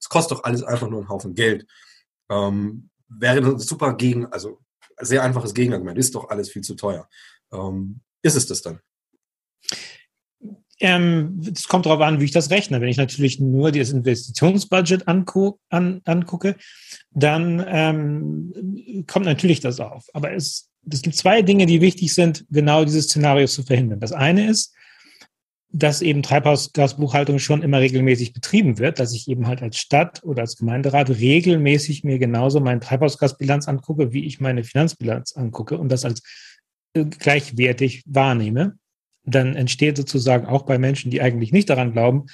[0.00, 1.66] es kostet doch alles einfach nur einen Haufen Geld.
[2.28, 4.58] Ähm, wäre super Gegen, also
[5.00, 7.08] sehr einfaches Gegenargument, ist doch alles viel zu teuer.
[7.52, 8.80] Ähm, ist es das dann?
[10.78, 12.80] Ähm, es ähm, kommt darauf an, wie ich das rechne.
[12.80, 16.56] Wenn ich natürlich nur das Investitionsbudget angu an, angucke,
[17.10, 20.06] dann ähm, kommt natürlich das auf.
[20.12, 24.00] Aber es, es gibt zwei Dinge, die wichtig sind, genau dieses Szenario zu verhindern.
[24.00, 24.74] Das eine ist,
[25.72, 30.42] dass eben Treibhausgasbuchhaltung schon immer regelmäßig betrieben wird, dass ich eben halt als Stadt oder
[30.42, 36.04] als Gemeinderat regelmäßig mir genauso meine Treibhausgasbilanz angucke, wie ich meine Finanzbilanz angucke und das
[36.04, 36.22] als
[36.94, 38.78] äh, gleichwertig wahrnehme.
[39.24, 42.26] Dann entsteht sozusagen auch bei Menschen, die eigentlich nicht daran glauben,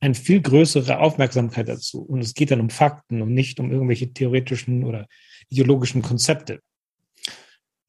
[0.00, 2.02] eine viel größere Aufmerksamkeit dazu.
[2.02, 5.06] Und es geht dann um Fakten und nicht um irgendwelche theoretischen oder
[5.48, 6.60] ideologischen Konzepte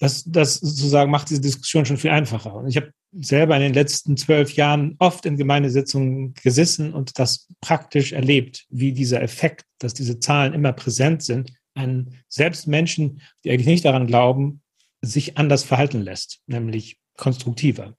[0.04, 2.54] das, das sozusagen macht diese Diskussion schon viel einfacher.
[2.56, 7.48] Und ich habe selber in den letzten zwölf Jahren oft in Gemeindesitzungen gesessen und das
[7.62, 13.52] praktisch erlebt, wie dieser Effekt, dass diese Zahlen immer präsent sind, einen selbst Menschen, die
[13.52, 14.62] eigentlich nicht daran glauben,
[15.02, 17.96] sich anders verhalten lässt, nämlich konstruktiver.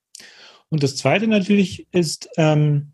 [0.69, 2.93] Und das Zweite natürlich ist, ähm,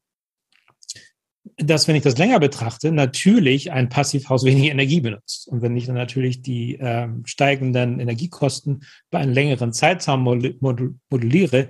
[1.57, 5.49] dass, wenn ich das länger betrachte, natürlich ein Passivhaus weniger Energie benutzt.
[5.49, 11.69] Und wenn ich dann natürlich die äh, steigenden Energiekosten bei einem längeren Zeitraum moduliere,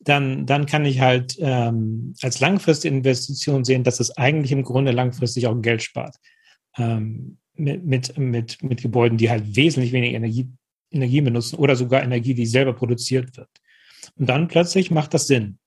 [0.00, 4.90] dann, dann kann ich halt ähm, als langfristige Investition sehen, dass es eigentlich im Grunde
[4.90, 6.16] langfristig auch Geld spart.
[6.76, 10.48] Ähm, mit, mit, mit, mit Gebäuden, die halt wesentlich weniger Energie,
[10.90, 13.50] Energie benutzen oder sogar Energie, die selber produziert wird.
[14.16, 15.58] Und dann plötzlich macht das Sinn.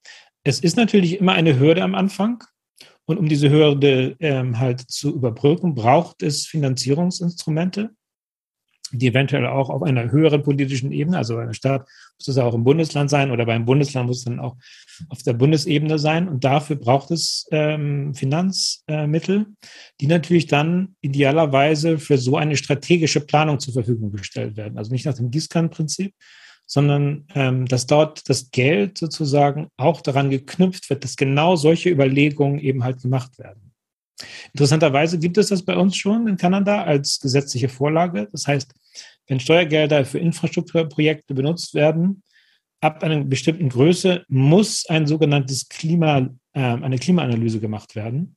[0.43, 2.43] Es ist natürlich immer eine Hürde am Anfang,
[3.05, 7.91] und um diese Hürde ähm, halt zu überbrücken, braucht es Finanzierungsinstrumente,
[8.91, 11.87] die eventuell auch auf einer höheren politischen Ebene, also eine Stadt
[12.17, 14.55] muss es auch im Bundesland sein oder beim Bundesland muss es dann auch
[15.09, 16.27] auf der Bundesebene sein.
[16.29, 19.47] Und dafür braucht es ähm, Finanzmittel,
[19.99, 24.77] die natürlich dann idealerweise für so eine strategische Planung zur Verfügung gestellt werden.
[24.77, 26.13] Also nicht nach dem Gießkannenprinzip,
[26.65, 32.59] sondern ähm, dass dort das Geld sozusagen auch daran geknüpft wird, dass genau solche Überlegungen
[32.59, 33.73] eben halt gemacht werden.
[34.53, 38.29] Interessanterweise gibt es das bei uns schon in Kanada als gesetzliche Vorlage.
[38.31, 38.73] Das heißt,
[39.27, 42.23] wenn Steuergelder für Infrastrukturprojekte benutzt werden,
[42.81, 48.35] ab einer bestimmten Größe muss ein sogenanntes Klima, äh, eine Klimaanalyse gemacht werden.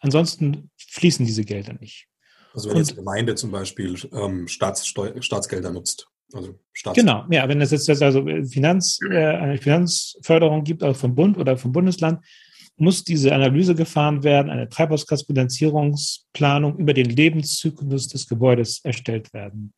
[0.00, 2.06] Ansonsten fließen diese Gelder nicht.
[2.54, 6.08] Also wenn Und, jetzt Gemeinde zum Beispiel ähm, Staatssteu Staatsgelder nutzt.
[6.32, 11.14] Also Staats genau, ja, wenn es jetzt also Finanz, äh, eine Finanzförderung gibt, also vom
[11.14, 12.24] Bund oder vom Bundesland,
[12.76, 19.74] muss diese Analyse gefahren werden, eine Treibhausgasbilanzierungsplanung über den Lebenszyklus des Gebäudes erstellt werden.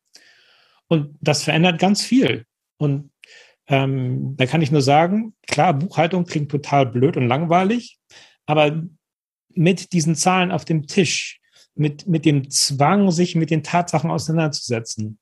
[0.87, 2.45] Und das verändert ganz viel.
[2.77, 3.11] Und
[3.67, 7.99] ähm, da kann ich nur sagen, klar, Buchhaltung klingt total blöd und langweilig,
[8.45, 8.83] aber
[9.49, 11.39] mit diesen Zahlen auf dem Tisch,
[11.75, 15.17] mit, mit dem Zwang, sich mit den Tatsachen auseinanderzusetzen,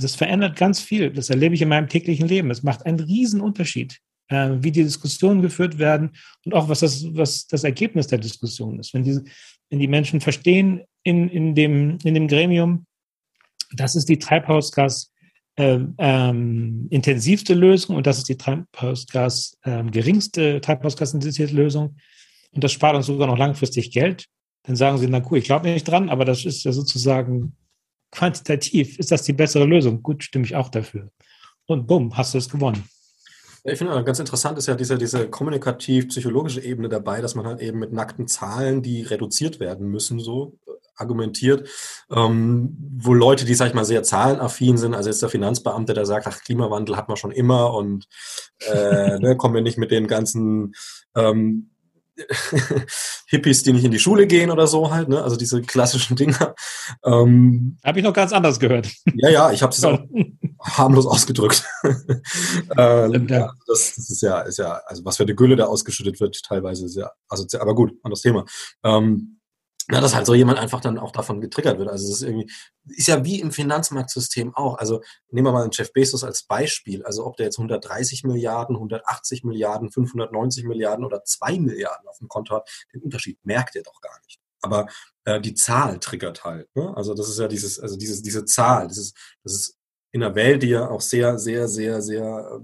[0.00, 1.10] das verändert ganz viel.
[1.10, 2.50] Das erlebe ich in meinem täglichen Leben.
[2.50, 6.10] Es macht einen riesen Unterschied, äh, wie die Diskussionen geführt werden
[6.44, 8.94] und auch was das, was das Ergebnis der Diskussion ist.
[8.94, 9.20] Wenn die,
[9.68, 12.86] wenn die Menschen verstehen in, in, dem, in dem Gremium,
[13.72, 15.12] das ist die Treibhausgas
[15.56, 21.96] äh, ähm, intensivste Lösung und das ist die Treibhausgas äh, geringste Treibhausgasintensierte Lösung
[22.52, 24.26] und das spart uns sogar noch langfristig Geld.
[24.64, 27.56] Dann sagen sie, na cool, ich glaube nicht dran, aber das ist ja sozusagen
[28.10, 30.02] quantitativ ist das die bessere Lösung.
[30.02, 31.10] Gut, stimme ich auch dafür.
[31.66, 32.88] Und bumm, hast du es gewonnen.
[33.64, 37.78] Ich finde ganz interessant ist ja diese, diese kommunikativ-psychologische Ebene dabei, dass man halt eben
[37.78, 41.68] mit nackten Zahlen, die reduziert werden müssen, so äh, argumentiert,
[42.10, 46.06] ähm, wo Leute, die, sag ich mal, sehr zahlenaffin sind, also jetzt der Finanzbeamte, der
[46.06, 48.08] sagt, ach, Klimawandel hat man schon immer und
[48.60, 50.74] äh, ne, kommen wir nicht mit den ganzen
[51.14, 51.70] ähm,
[53.26, 55.22] Hippies, die nicht in die Schule gehen oder so halt, ne?
[55.22, 56.54] Also diese klassischen Dinger.
[57.04, 58.88] Ähm, Habe ich noch ganz anders gehört.
[59.14, 59.98] Ja, ja, ich habe es auch
[60.60, 61.64] harmlos ausgedrückt.
[62.76, 63.52] ähm, ja.
[63.66, 66.86] das, das, ist ja, ist ja, also was für eine Gülle da ausgeschüttet wird, teilweise
[66.86, 68.44] ist ja, also, aber gut, anderes Thema.
[68.84, 69.39] Ähm,
[69.90, 71.88] ja, dass halt so jemand einfach dann auch davon getriggert wird.
[71.88, 72.50] Also es ist irgendwie,
[72.86, 74.78] ist ja wie im Finanzmarktsystem auch.
[74.78, 77.04] Also nehmen wir mal einen Jeff Bezos als Beispiel.
[77.04, 82.28] Also ob der jetzt 130 Milliarden, 180 Milliarden, 590 Milliarden oder 2 Milliarden auf dem
[82.28, 84.40] Konto hat, den Unterschied merkt er doch gar nicht.
[84.62, 84.86] Aber
[85.24, 86.68] äh, die Zahl triggert halt.
[86.76, 86.94] Ne?
[86.96, 89.76] Also das ist ja dieses, also dieses, diese Zahl, das ist, das ist
[90.12, 92.60] in einer Welt, die ja auch sehr, sehr, sehr, sehr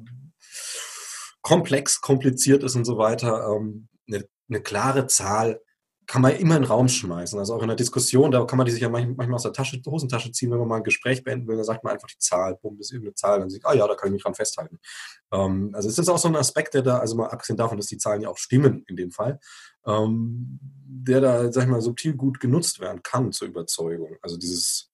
[1.42, 5.60] komplex, kompliziert ist und so weiter, ähm, eine, eine klare Zahl
[6.06, 7.38] kann man immer in den Raum schmeißen.
[7.38, 9.80] Also auch in einer Diskussion, da kann man die sich ja manchmal aus der Tasche,
[9.84, 12.56] Hosentasche ziehen, wenn man mal ein Gespräch beenden will, dann sagt man einfach die Zahl,
[12.62, 14.78] bumm, das ist irgendeine Zahl, dann sieht, ah ja, da kann ich mich dran festhalten.
[15.32, 17.98] Ähm, also ist auch so ein Aspekt, der da, also mal abgesehen davon, dass die
[17.98, 19.40] Zahlen ja auch stimmen in dem Fall,
[19.84, 24.16] ähm, der da, sag ich mal, subtil gut genutzt werden kann zur Überzeugung.
[24.22, 24.90] Also dieses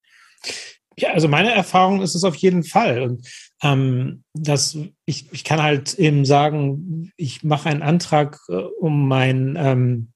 [0.96, 3.00] ja, also meine Erfahrung ist es auf jeden Fall.
[3.00, 3.26] Und
[3.62, 9.56] ähm, das, ich, ich kann halt eben sagen, ich mache einen Antrag, äh, um mein
[9.58, 10.12] ähm,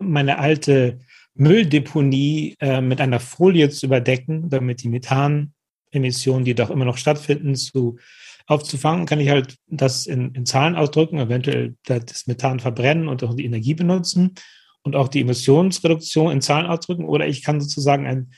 [0.00, 0.98] meine alte
[1.34, 7.54] Mülldeponie äh, mit einer Folie zu überdecken, damit die Methanemissionen, die doch immer noch stattfinden,
[7.54, 7.98] zu
[8.46, 13.34] aufzufangen, kann ich halt das in, in Zahlen ausdrücken, eventuell das Methan verbrennen und auch
[13.34, 14.34] die Energie benutzen
[14.82, 17.04] und auch die Emissionsreduktion in Zahlen ausdrücken.
[17.04, 18.32] Oder ich kann sozusagen ein,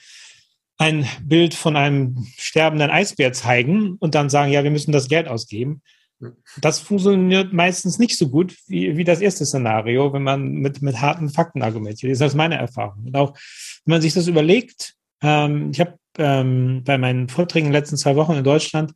[0.77, 5.29] ein Bild von einem sterbenden Eisbär zeigen und dann sagen, ja, wir müssen das Geld
[5.29, 5.83] ausgeben.
[6.61, 11.01] Das funktioniert meistens nicht so gut wie, wie das erste Szenario, wenn man mit, mit
[11.01, 12.13] harten Fakten argumentiert.
[12.13, 13.05] Das ist meine Erfahrung.
[13.07, 13.35] Und auch
[13.85, 17.97] wenn man sich das überlegt, ähm, ich habe ähm, bei meinen Vorträgen in den letzten
[17.97, 18.93] zwei Wochen in Deutschland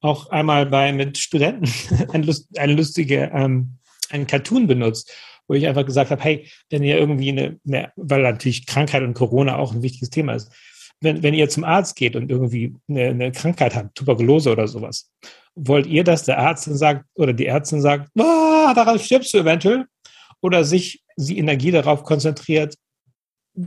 [0.00, 1.70] auch einmal bei mit Studenten
[2.12, 3.78] ein, Lust, eine lustige ähm,
[4.10, 5.12] einen Cartoon benutzt,
[5.48, 9.14] wo ich einfach gesagt habe, hey, wenn ihr irgendwie eine, eine, weil natürlich Krankheit und
[9.14, 10.52] Corona auch ein wichtiges Thema ist,
[11.00, 15.10] wenn, wenn ihr zum Arzt geht und irgendwie eine, eine Krankheit habt, Tuberkulose oder sowas,
[15.54, 19.86] wollt ihr, dass der Arzt sagt oder die Ärztin sagt, ah, daran stirbst du eventuell?
[20.40, 22.76] Oder sich die Energie darauf konzentriert,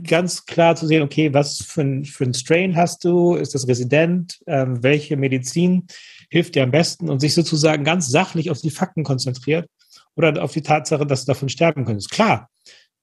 [0.04, 3.34] ganz klar zu sehen, okay, was für ein, für ein Strain hast du?
[3.34, 4.38] Ist das resident?
[4.46, 5.86] Ähm, welche Medizin
[6.30, 7.08] hilft dir am besten?
[7.08, 9.68] Und sich sozusagen ganz sachlich auf die Fakten konzentriert
[10.14, 12.10] oder auf die Tatsache, dass du davon sterben könntest.
[12.10, 12.48] Klar,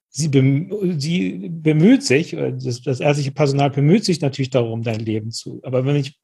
[0.09, 5.31] sie, bemü sie bemüht sich, das, das ärztliche Personal bemüht sich natürlich darum, dein Leben
[5.31, 5.59] zu.
[5.63, 6.19] Aber wenn ich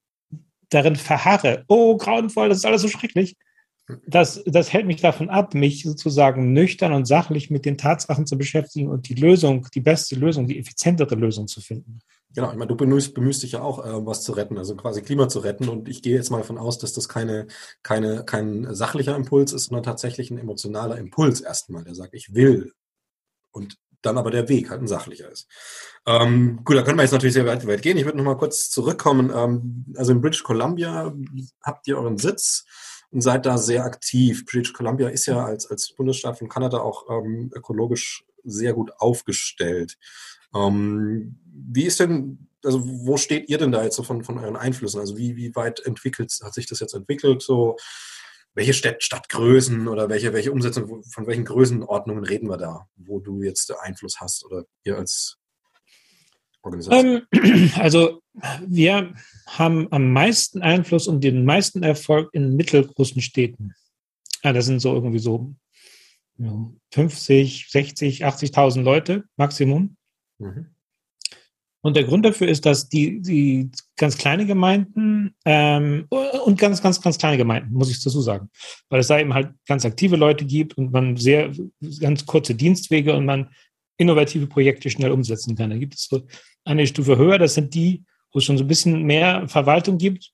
[0.69, 3.35] darin verharre, oh, grauenvoll, das ist alles so schrecklich,
[4.07, 8.37] das, das hält mich davon ab, mich sozusagen nüchtern und sachlich mit den Tatsachen zu
[8.37, 11.99] beschäftigen und die Lösung, die beste Lösung, die effizientere Lösung zu finden.
[12.33, 15.01] Genau, ich meine, du bemühst, bemühst dich ja auch, äh, was zu retten, also quasi
[15.01, 15.69] Klima zu retten.
[15.69, 17.47] Und ich gehe jetzt mal davon aus, dass das keine,
[17.83, 22.71] keine, kein sachlicher Impuls ist, sondern tatsächlich ein emotionaler Impuls erstmal, der sagt, ich will.
[23.53, 25.47] Und dann aber der Weg halt ein sachlicher ist.
[26.05, 27.97] Ähm, gut, da können wir jetzt natürlich sehr weit, weit gehen.
[27.97, 29.31] Ich würde noch mal kurz zurückkommen.
[29.33, 31.13] Ähm, also in British Columbia
[31.63, 32.65] habt ihr euren Sitz
[33.11, 34.45] und seid da sehr aktiv.
[34.45, 39.97] British Columbia ist ja als, als Bundesstaat von Kanada auch ähm, ökologisch sehr gut aufgestellt.
[40.53, 44.57] Ähm, wie ist denn, also wo steht ihr denn da jetzt so von, von euren
[44.57, 44.99] Einflüssen?
[44.99, 47.41] Also wie, wie weit entwickelt, hat sich das jetzt entwickelt?
[47.41, 47.77] So,
[48.53, 53.41] welche Stadt, Stadtgrößen oder welche, welche Umsetzung, von welchen Größenordnungen reden wir da, wo du
[53.41, 55.37] jetzt Einfluss hast oder ihr als
[56.61, 57.23] Organisation?
[57.31, 58.21] Ähm, also
[58.65, 59.13] wir
[59.47, 63.73] haben am meisten Einfluss und den meisten Erfolg in mittelgroßen Städten.
[64.43, 65.55] Ja, das sind so irgendwie so
[66.91, 69.97] 50, 60, 80.000 Leute Maximum.
[70.39, 70.72] Mhm.
[71.83, 76.05] Und der Grund dafür ist, dass die, die ganz kleine Gemeinden ähm,
[76.45, 78.49] und ganz, ganz, ganz kleine Gemeinden, muss ich dazu sagen,
[78.89, 81.51] weil es da eben halt ganz aktive Leute gibt und man sehr
[81.99, 83.49] ganz kurze Dienstwege und man
[83.97, 85.71] innovative Projekte schnell umsetzen kann.
[85.71, 86.21] Da gibt es so
[86.63, 90.31] eine Stufe höher, das sind die, wo es schon so ein bisschen mehr Verwaltung gibt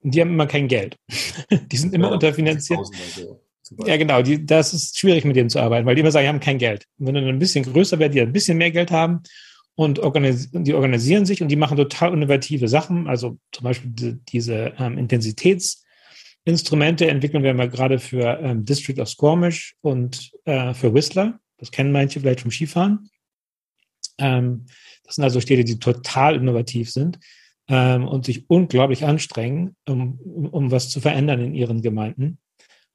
[0.00, 0.96] und die haben immer kein Geld.
[1.70, 2.80] die sind immer ja, unterfinanziert.
[3.86, 4.22] Ja, genau.
[4.22, 6.58] Die, das ist schwierig, mit denen zu arbeiten, weil die immer sagen, die haben kein
[6.58, 6.86] Geld.
[6.98, 9.22] Und wenn du dann ein bisschen größer wird, die ein bisschen mehr Geld haben
[9.78, 10.00] und
[10.52, 13.06] die organisieren sich und die machen total innovative Sachen.
[13.06, 19.08] Also zum Beispiel die, diese ähm, Intensitätsinstrumente entwickeln wir mal gerade für ähm, District of
[19.08, 21.38] Squamish und äh, für Whistler.
[21.58, 23.08] Das kennen manche vielleicht vom Skifahren.
[24.18, 24.66] Ähm,
[25.04, 27.20] das sind also Städte, die total innovativ sind
[27.68, 30.18] ähm, und sich unglaublich anstrengen, um,
[30.50, 32.40] um was zu verändern in ihren Gemeinden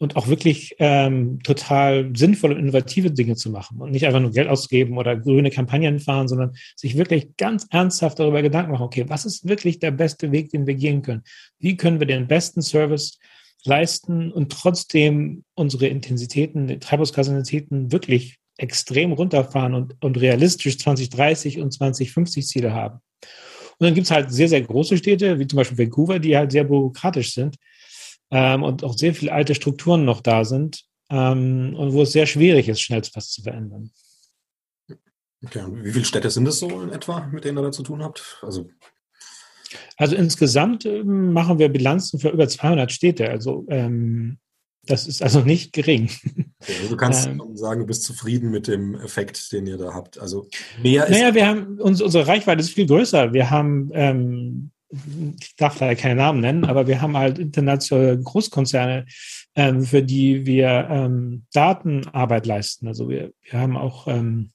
[0.04, 4.32] und auch wirklich ähm, total sinnvolle und innovative Dinge zu machen und nicht einfach nur
[4.32, 9.06] Geld auszugeben oder grüne Kampagnen fahren, sondern sich wirklich ganz ernsthaft darüber Gedanken machen, okay,
[9.08, 11.24] was ist wirklich der beste Weg, den wir gehen können?
[11.58, 13.18] Wie können wir den besten Service
[13.64, 22.46] leisten und trotzdem unsere Intensitäten, Treibhausgasintensitäten wirklich extrem runterfahren und, und realistisch 2030 und 2050
[22.46, 23.00] Ziele haben.
[23.80, 26.52] Und dann gibt es halt sehr, sehr große Städte, wie zum Beispiel Vancouver, die halt
[26.52, 27.56] sehr bürokratisch sind
[28.34, 32.26] ähm, und auch sehr viele alte Strukturen noch da sind ähm, und wo es sehr
[32.26, 33.92] schwierig ist, schnell was zu verändern.
[35.46, 37.84] Okay, und wie viele Städte sind es so in etwa, mit denen ihr da zu
[37.84, 38.40] tun habt?
[38.42, 38.70] Also,
[39.98, 43.30] also insgesamt ähm, machen wir Bilanzen für über 200 Städte.
[43.30, 44.40] Also ähm,
[44.86, 46.10] das ist also nicht gering.
[46.60, 49.94] Okay, also du kannst ähm, sagen, du bist zufrieden mit dem Effekt, den ihr da
[49.94, 50.18] habt.
[50.18, 50.48] Also
[50.82, 51.12] mehr ist.
[51.12, 53.34] Naja, wir haben uns, unsere Reichweite ist viel größer.
[53.34, 54.72] Wir haben ähm,
[55.40, 59.06] ich darf leider keine Namen nennen, aber wir haben halt internationale Großkonzerne,
[59.56, 62.88] ähm, für die wir ähm, Datenarbeit leisten.
[62.88, 64.52] Also wir, wir haben auch ähm,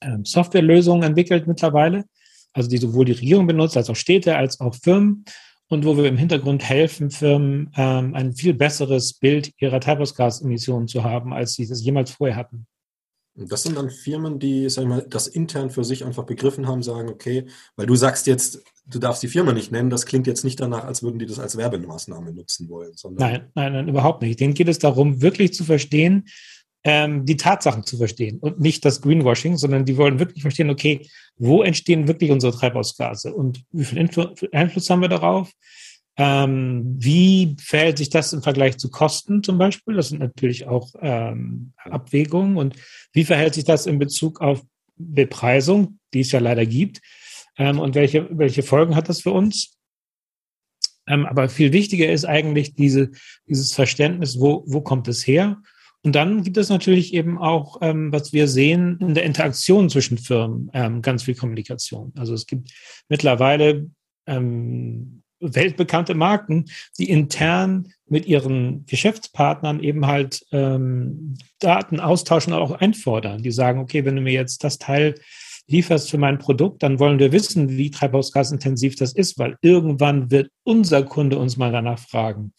[0.00, 2.04] ähm, Softwarelösungen entwickelt mittlerweile,
[2.52, 5.24] also die sowohl die Regierung benutzt, als auch Städte, als auch Firmen
[5.68, 11.04] und wo wir im Hintergrund helfen, Firmen ähm, ein viel besseres Bild ihrer Treibhausgasemissionen zu
[11.04, 12.66] haben, als sie das jemals vorher hatten.
[13.34, 16.82] Das sind dann Firmen, die, sag ich mal, das intern für sich einfach begriffen haben,
[16.82, 17.46] sagen, okay,
[17.76, 20.84] weil du sagst jetzt, du darfst die Firma nicht nennen, das klingt jetzt nicht danach,
[20.84, 22.92] als würden die das als Werbemaßnahme nutzen wollen.
[23.16, 24.40] nein, nein, nein, überhaupt nicht.
[24.40, 26.24] Denen geht es darum, wirklich zu verstehen,
[26.84, 31.06] ähm, die Tatsachen zu verstehen und nicht das Greenwashing, sondern die wollen wirklich verstehen, okay,
[31.36, 35.52] wo entstehen wirklich unsere Treibhausgase und wie viel Influ Einfluss haben wir darauf?
[36.16, 39.94] Ähm, wie verhält sich das im Vergleich zu Kosten zum Beispiel?
[39.94, 42.56] Das sind natürlich auch ähm, Abwägungen.
[42.56, 42.74] Und
[43.12, 44.62] wie verhält sich das in Bezug auf
[44.96, 47.00] Bepreisung, die es ja leider gibt?
[47.58, 49.76] Ähm, und welche, welche Folgen hat das für uns?
[51.06, 53.10] Ähm, aber viel wichtiger ist eigentlich diese,
[53.46, 55.60] dieses Verständnis, wo, wo kommt es her?
[56.02, 60.16] Und dann gibt es natürlich eben auch, ähm, was wir sehen, in der Interaktion zwischen
[60.16, 62.12] Firmen ähm, ganz viel Kommunikation.
[62.16, 62.70] Also es gibt
[63.08, 63.90] mittlerweile
[64.26, 66.66] ähm, weltbekannte Marken,
[66.98, 73.42] die intern mit ihren Geschäftspartnern eben halt ähm, Daten austauschen und auch einfordern.
[73.42, 75.14] Die sagen, okay, wenn du mir jetzt das Teil
[75.68, 80.50] lieferst für mein Produkt, dann wollen wir wissen, wie treibhausgasintensiv das ist, weil irgendwann wird
[80.64, 82.52] unser Kunde uns mal danach fragen.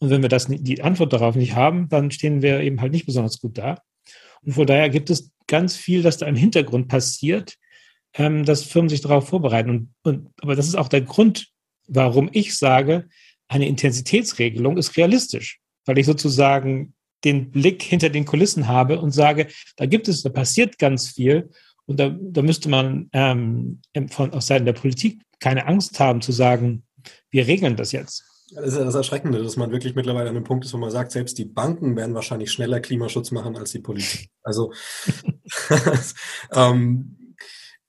[0.00, 3.06] Und wenn wir das, die Antwort darauf nicht haben, dann stehen wir eben halt nicht
[3.06, 3.78] besonders gut da.
[4.42, 7.56] Und von daher gibt es ganz viel, das da im Hintergrund passiert,
[8.14, 9.70] ähm, dass Firmen sich darauf vorbereiten.
[9.70, 11.48] Und, und, aber das ist auch der Grund,
[11.86, 13.08] warum ich sage,
[13.48, 16.94] eine Intensitätsregelung ist realistisch, weil ich sozusagen
[17.24, 21.50] den Blick hinter den Kulissen habe und sage, da gibt es, da passiert ganz viel
[21.88, 23.80] und da, da müsste man ähm,
[24.10, 26.84] von, aus Seiten der Politik keine Angst haben zu sagen,
[27.30, 28.24] wir regeln das jetzt.
[28.54, 30.90] Das ist ja das Erschreckende, dass man wirklich mittlerweile an einem Punkt ist, wo man
[30.90, 34.28] sagt, selbst die Banken werden wahrscheinlich schneller Klimaschutz machen als die Politik.
[34.42, 34.72] Also
[36.52, 37.34] ähm,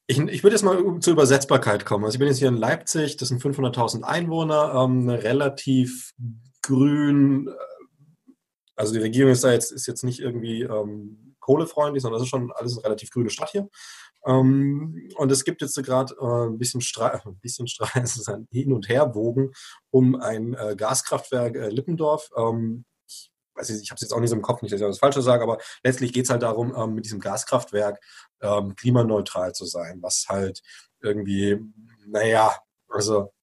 [0.07, 2.05] ich, ich würde jetzt mal zur Übersetzbarkeit kommen.
[2.05, 6.13] Also ich bin jetzt hier in Leipzig, das sind 500.000 Einwohner, ähm, relativ
[6.61, 7.47] grün.
[7.47, 8.33] Äh,
[8.77, 12.29] also die Regierung ist da jetzt, ist jetzt nicht irgendwie ähm, kohlefreundlich, sondern das ist
[12.29, 13.67] schon alles eine relativ grüne Stadt hier.
[14.23, 18.29] Ähm, und es gibt jetzt gerade äh, ein bisschen Streit, ein bisschen Streit, es ist
[18.29, 19.51] ein Hin- und Herwogen
[19.89, 22.29] um ein äh, Gaskraftwerk äh, Lippendorf.
[22.37, 22.85] Ähm,
[23.55, 24.99] weiß ich, ich habe es jetzt auch nicht so im Kopf, nicht, dass ich das
[24.99, 27.99] Falsche sage, aber letztlich geht es halt darum, ähm, mit diesem Gaskraftwerk
[28.41, 30.61] ähm, klimaneutral zu sein, was halt
[31.01, 31.57] irgendwie,
[32.05, 32.55] naja,
[32.89, 33.33] also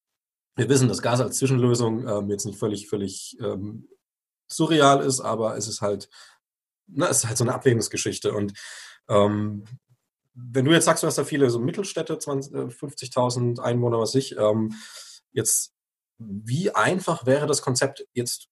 [0.54, 3.88] wir wissen, dass Gas als Zwischenlösung ähm, jetzt nicht völlig, völlig ähm,
[4.48, 6.08] surreal ist, aber es ist halt,
[6.86, 8.52] na, es ist halt so eine Abwägungsgeschichte und
[9.08, 9.64] ähm,
[10.36, 14.36] wenn du jetzt sagst, du hast da viele so Mittelstädte, 50.000 äh, Einwohner, was ich,
[14.36, 14.74] ähm,
[15.32, 15.72] jetzt,
[16.18, 18.48] wie einfach wäre das Konzept jetzt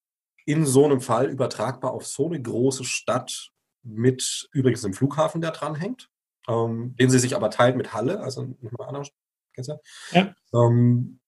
[0.46, 3.50] in so einem Fall übertragbar auf so eine große Stadt
[3.82, 6.08] mit übrigens einem Flughafen, der dranhängt,
[6.48, 9.10] ähm, den sie sich aber teilt mit Halle, also nochmal anders.
[9.52, 9.78] Kennst du?
[10.12, 10.34] Ja.
[10.54, 11.20] Ähm,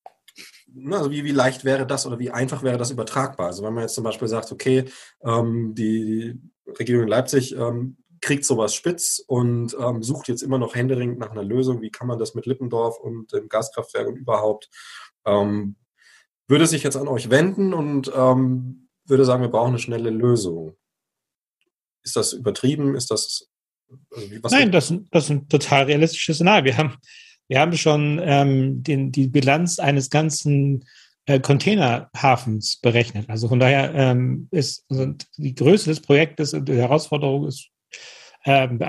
[0.91, 3.47] also wie, wie leicht wäre das oder wie einfach wäre das übertragbar?
[3.47, 4.85] Also wenn man jetzt zum Beispiel sagt, okay,
[5.23, 6.41] ähm, die
[6.79, 11.31] Regierung in Leipzig ähm, kriegt sowas spitz und ähm, sucht jetzt immer noch händeringend nach
[11.31, 14.69] einer Lösung, wie kann man das mit Lippendorf und dem Gaskraftwerk und überhaupt,
[15.25, 15.77] ähm,
[16.49, 20.77] würde sich jetzt an euch wenden und ähm, würde sagen, wir brauchen eine schnelle Lösung.
[22.03, 22.95] Ist das übertrieben?
[22.95, 23.49] Ist das.
[24.12, 26.64] Also Nein, das, das ist ein total realistisches Szenario.
[26.64, 26.97] Wir haben,
[27.49, 30.85] wir haben schon ähm, den, die Bilanz eines ganzen
[31.27, 33.29] äh, Containerhafens berechnet.
[33.29, 37.68] Also von daher ähm, ist also die Größe des Projektes und die Herausforderung ist,
[38.45, 38.81] ähm,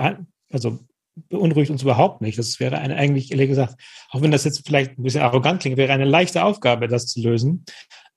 [0.50, 0.78] also
[1.28, 2.38] beunruhigt uns überhaupt nicht.
[2.38, 3.74] Das wäre eine eigentlich, ehrlich gesagt,
[4.10, 7.20] auch wenn das jetzt vielleicht ein bisschen arrogant klingt, wäre eine leichte Aufgabe, das zu
[7.20, 7.64] lösen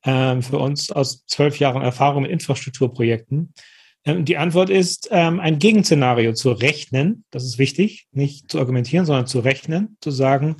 [0.05, 3.53] ähm, für uns aus zwölf Jahren Erfahrung mit Infrastrukturprojekten.
[4.05, 7.23] Ähm, die Antwort ist, ähm, ein Gegenszenario zu rechnen.
[7.31, 10.57] Das ist wichtig, nicht zu argumentieren, sondern zu rechnen, zu sagen,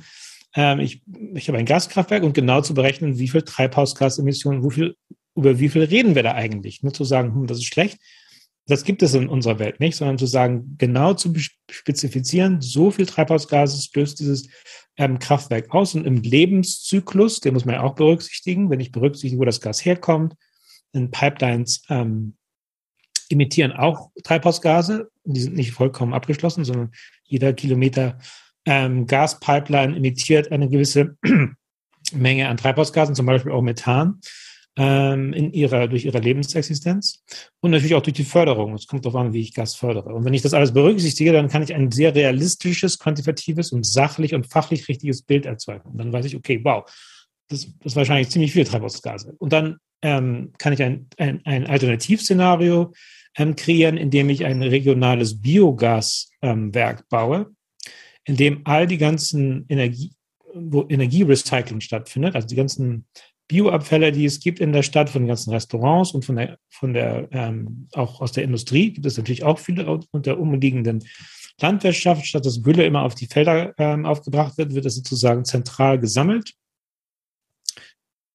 [0.54, 1.02] ähm, ich,
[1.34, 4.96] ich habe ein Gaskraftwerk und genau zu berechnen, wie viel Treibhausgasemissionen, viel,
[5.34, 6.82] über wie viel reden wir da eigentlich.
[6.82, 7.98] Nicht zu sagen, hm, das ist schlecht.
[8.66, 11.32] Das gibt es in unserer Welt nicht, sondern zu sagen, genau zu
[11.70, 14.48] spezifizieren, so viel Treibhausgase stößt dieses
[14.96, 19.40] ähm, Kraftwerk aus und im Lebenszyklus, den muss man ja auch berücksichtigen, wenn ich berücksichtige,
[19.40, 20.34] wo das Gas herkommt,
[20.92, 22.36] in Pipelines ähm,
[23.30, 25.10] emittieren auch Treibhausgase.
[25.24, 26.92] Die sind nicht vollkommen abgeschlossen, sondern
[27.24, 28.18] jeder Kilometer
[28.66, 31.16] ähm, Gaspipeline emittiert eine gewisse
[32.12, 34.20] Menge an Treibhausgasen, zum Beispiel auch Methan
[34.76, 37.22] ähm, in ihrer, durch ihre Lebensexistenz
[37.60, 38.74] und natürlich auch durch die Förderung.
[38.74, 40.14] Es kommt darauf an, wie ich Gas fördere.
[40.14, 44.34] Und wenn ich das alles berücksichtige, dann kann ich ein sehr realistisches, quantitatives und sachlich
[44.34, 45.90] und fachlich richtiges Bild erzeugen.
[45.90, 46.84] Und dann weiß ich, okay, wow,
[47.48, 49.34] das ist wahrscheinlich ziemlich viel Treibhausgase.
[49.38, 52.92] Und dann ähm, kann ich ein, ein, ein Alternativszenario
[53.36, 57.50] ähm, kreieren, in dem ich ein regionales Biogaswerk ähm, baue,
[58.24, 60.12] in dem all die ganzen Energie,
[60.54, 63.06] wo Energierecycling stattfindet, also die ganzen
[63.48, 66.94] Bioabfälle, die es gibt in der Stadt, von den ganzen Restaurants und von der, von
[66.94, 71.04] der ähm, auch aus der Industrie gibt es natürlich auch viele und der umliegenden
[71.60, 72.26] Landwirtschaft.
[72.26, 76.54] Statt dass Gülle immer auf die Felder ähm, aufgebracht wird, wird es sozusagen zentral gesammelt.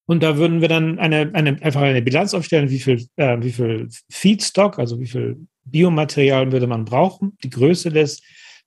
[0.06, 3.52] Und da würden wir dann eine, eine, einfach eine Bilanz aufstellen, wie viel, äh, wie
[3.52, 8.22] viel Feedstock, also wie viel Biomaterial würde man brauchen, die Größe des,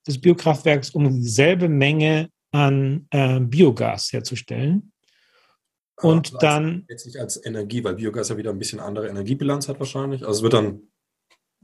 [0.07, 4.91] des Biokraftwerks, um dieselbe Menge an äh, Biogas herzustellen.
[6.01, 6.85] Und also dann.
[6.89, 10.23] Jetzt nicht als Energie, weil Biogas ja wieder ein bisschen andere Energiebilanz hat wahrscheinlich.
[10.25, 10.81] Also es wird dann,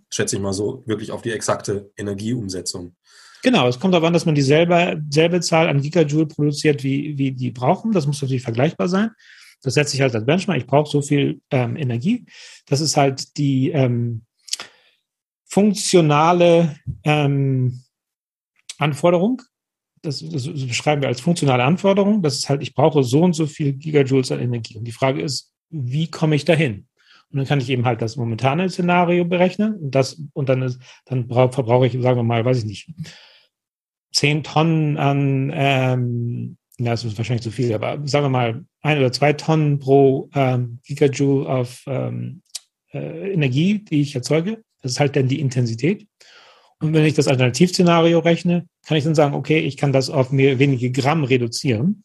[0.10, 2.96] schätze ich mal so, wirklich auf die exakte Energieumsetzung.
[3.44, 7.32] Genau, es kommt darauf an, dass man dieselbe selbe Zahl an Gigajoule produziert, wie, wie
[7.32, 7.92] die brauchen.
[7.92, 9.12] Das muss natürlich vergleichbar sein.
[9.62, 10.60] Das setze ich halt als Benchmark.
[10.60, 12.26] Ich brauche so viel ähm, Energie.
[12.68, 14.24] Das ist halt die ähm,
[15.46, 17.82] funktionale ähm,
[18.78, 19.42] Anforderung
[20.02, 22.22] das, das, beschreiben wir als funktionale Anforderung.
[22.22, 24.78] Das ist halt, ich brauche so und so viel Gigajoules an Energie.
[24.78, 26.88] Und die Frage ist, wie komme ich dahin?
[27.30, 30.80] Und dann kann ich eben halt das momentane Szenario berechnen und das, und dann ist,
[31.06, 32.90] dann verbrauche ich, sagen wir mal, weiß ich nicht,
[34.14, 38.98] zehn Tonnen an, ähm, ja, das ist wahrscheinlich zu viel, aber sagen wir mal, ein
[38.98, 42.44] oder zwei Tonnen pro ähm, Gigajoule auf ähm,
[42.94, 44.64] äh, Energie, die ich erzeuge.
[44.82, 46.08] Das ist halt dann die Intensität.
[46.80, 50.32] Und wenn ich das Alternativszenario rechne, kann ich dann sagen, okay, ich kann das auf
[50.32, 52.04] mehr, wenige Gramm reduzieren.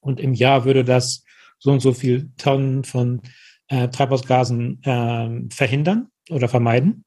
[0.00, 1.24] Und im Jahr würde das
[1.58, 3.20] so und so viel Tonnen von
[3.68, 7.04] äh, Treibhausgasen äh, verhindern oder vermeiden.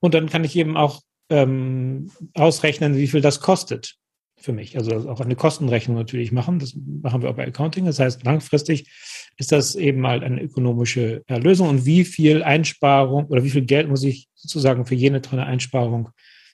[0.00, 1.00] Und dann kann ich eben auch
[1.30, 3.96] ähm, ausrechnen, wie viel das kostet
[4.44, 4.76] für mich.
[4.76, 6.58] Also auch eine Kostenrechnung natürlich machen.
[6.58, 7.86] Das machen wir auch bei Accounting.
[7.86, 8.90] Das heißt, langfristig
[9.36, 11.68] ist das eben halt eine ökonomische Lösung.
[11.68, 16.10] Und wie viel Einsparung oder wie viel Geld muss ich sozusagen für jene Tonne Einsparung,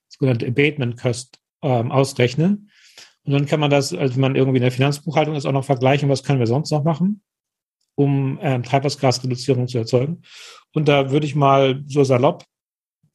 [0.08, 2.70] sogenannte Abatement Cost, ähm, ausrechnen?
[3.24, 5.64] Und dann kann man das, also wenn man irgendwie in der Finanzbuchhaltung ist, auch noch
[5.64, 7.22] vergleichen, was können wir sonst noch machen,
[7.94, 10.22] um ähm, Treibhausgasreduzierung zu erzeugen.
[10.72, 12.44] Und da würde ich mal so salopp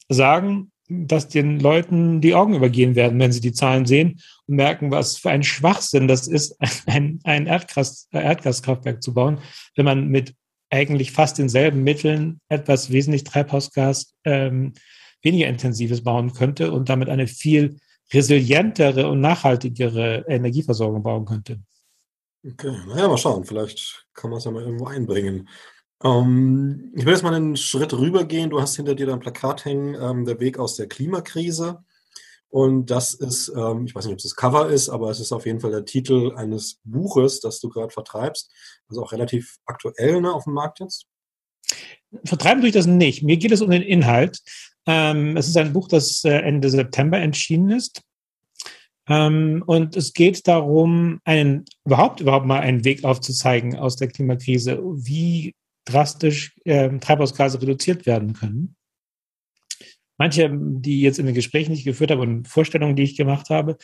[0.08, 4.90] sagen, dass den Leuten die Augen übergehen werden, wenn sie die Zahlen sehen und merken,
[4.90, 6.56] was für ein Schwachsinn das ist,
[6.86, 9.38] ein, ein Erdgas, Erdgaskraftwerk zu bauen,
[9.76, 10.34] wenn man mit
[10.70, 14.72] eigentlich fast denselben Mitteln etwas wesentlich Treibhausgas ähm,
[15.22, 17.78] weniger intensives bauen könnte und damit eine viel
[18.12, 21.60] resilientere und nachhaltigere Energieversorgung bauen könnte.
[22.46, 23.44] Okay, naja, mal schauen.
[23.44, 25.48] Vielleicht kann man es ja mal irgendwo einbringen.
[26.04, 28.50] Ähm, ich will jetzt mal einen Schritt rübergehen.
[28.50, 31.82] Du hast hinter dir dein Plakat hängen, ähm, der Weg aus der Klimakrise.
[32.50, 35.32] Und das ist, ähm, ich weiß nicht, ob es das Cover ist, aber es ist
[35.32, 38.52] auf jeden Fall der Titel eines Buches, das du gerade vertreibst.
[38.88, 41.06] Also auch relativ aktuell ne, auf dem Markt jetzt.
[42.24, 43.24] Vertreiben durch das nicht.
[43.24, 44.38] Mir geht es um den Inhalt.
[44.86, 48.02] Ähm, es ist ein Buch, das äh, Ende September erschienen ist.
[49.08, 54.80] Ähm, und es geht darum, einen, überhaupt, überhaupt mal einen Weg aufzuzeigen aus der Klimakrise.
[54.80, 58.76] Wie drastisch äh, Treibhausgase reduziert werden können.
[60.16, 63.50] Manche, die jetzt in den Gesprächen, die ich geführt habe und Vorstellungen, die ich gemacht
[63.50, 63.76] habe,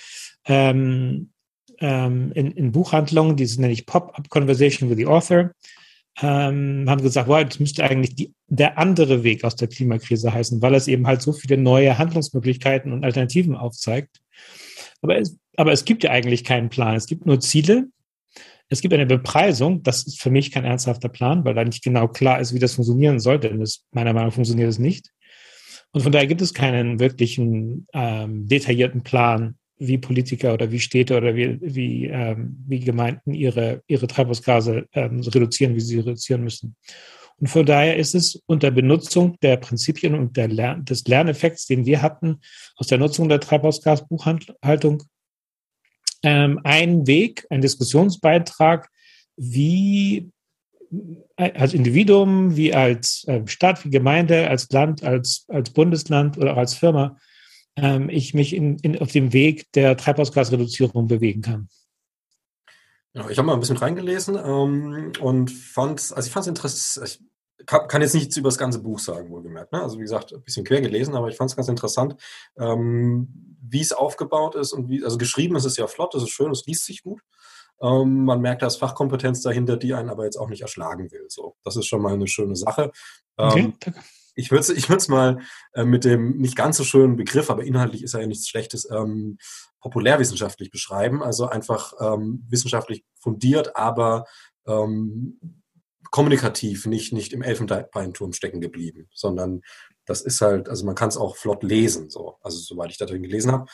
[0.47, 1.31] ähm,
[1.81, 5.51] ähm, in, in, Buchhandlungen, die nenne ich Pop-up Conversation with the Author,
[6.21, 10.61] ähm, haben gesagt, wow, das müsste eigentlich die, der andere Weg aus der Klimakrise heißen,
[10.63, 14.21] weil es eben halt so viele neue Handlungsmöglichkeiten und Alternativen aufzeigt.
[15.03, 16.95] Aber es, aber es gibt ja eigentlich keinen Plan.
[16.95, 17.89] Es gibt nur Ziele
[18.71, 22.07] es gibt eine Bepreisung, das ist für mich kein ernsthafter Plan, weil da nicht genau
[22.07, 25.11] klar ist, wie das funktionieren soll, denn das, meiner Meinung nach funktioniert es nicht.
[25.93, 31.17] Und von daher gibt es keinen wirklichen ähm, detaillierten Plan, wie Politiker oder wie Städte
[31.17, 36.77] oder wie, wie, ähm, wie Gemeinden ihre, ihre Treibhausgase ähm, reduzieren, wie sie reduzieren müssen.
[37.39, 41.87] Und von daher ist es unter Benutzung der Prinzipien und der Lern des Lerneffekts, den
[41.87, 42.41] wir hatten
[42.77, 45.03] aus der Nutzung der Treibhausgasbuchhaltung,
[46.23, 48.89] ähm, ein Weg, ein Diskussionsbeitrag,
[49.37, 50.31] wie
[51.37, 56.59] als Individuum, wie als äh, Stadt, wie Gemeinde, als Land, als, als Bundesland oder auch
[56.59, 57.17] als Firma
[57.77, 61.69] ähm, ich mich in, in, auf dem Weg der Treibhausgasreduzierung bewegen kann.
[63.13, 67.21] Ja, ich habe mal ein bisschen reingelesen ähm, und fand, also ich fand es interessant,
[67.71, 69.73] kann, kann, jetzt nichts über das ganze Buch sagen, wohlgemerkt.
[69.73, 69.81] Ne?
[69.81, 72.17] Also wie gesagt, ein bisschen quer gelesen, aber ich fand es ganz interessant,
[72.59, 76.31] ähm, wie es aufgebaut ist und wie, also geschrieben ist es ja flott, das ist
[76.31, 77.21] schön, es liest sich gut.
[77.81, 81.27] Ähm, man merkt, da ist Fachkompetenz dahinter, die einen aber jetzt auch nicht erschlagen will.
[81.29, 82.91] So, das ist schon mal eine schöne Sache.
[83.39, 83.93] Ähm, okay,
[84.35, 85.39] ich würde es ich würd's mal
[85.73, 88.91] äh, mit dem nicht ganz so schönen Begriff, aber inhaltlich ist er ja nichts Schlechtes,
[88.91, 89.39] ähm,
[89.81, 91.23] populärwissenschaftlich beschreiben.
[91.23, 94.25] Also einfach ähm, wissenschaftlich fundiert, aber
[94.67, 95.60] ähm,
[96.11, 99.63] kommunikativ, nicht, nicht im Elfenbeinturm stecken geblieben, sondern
[100.05, 103.07] das ist halt, also man kann es auch flott lesen, so, also soweit ich da
[103.07, 103.67] drin gelesen habe.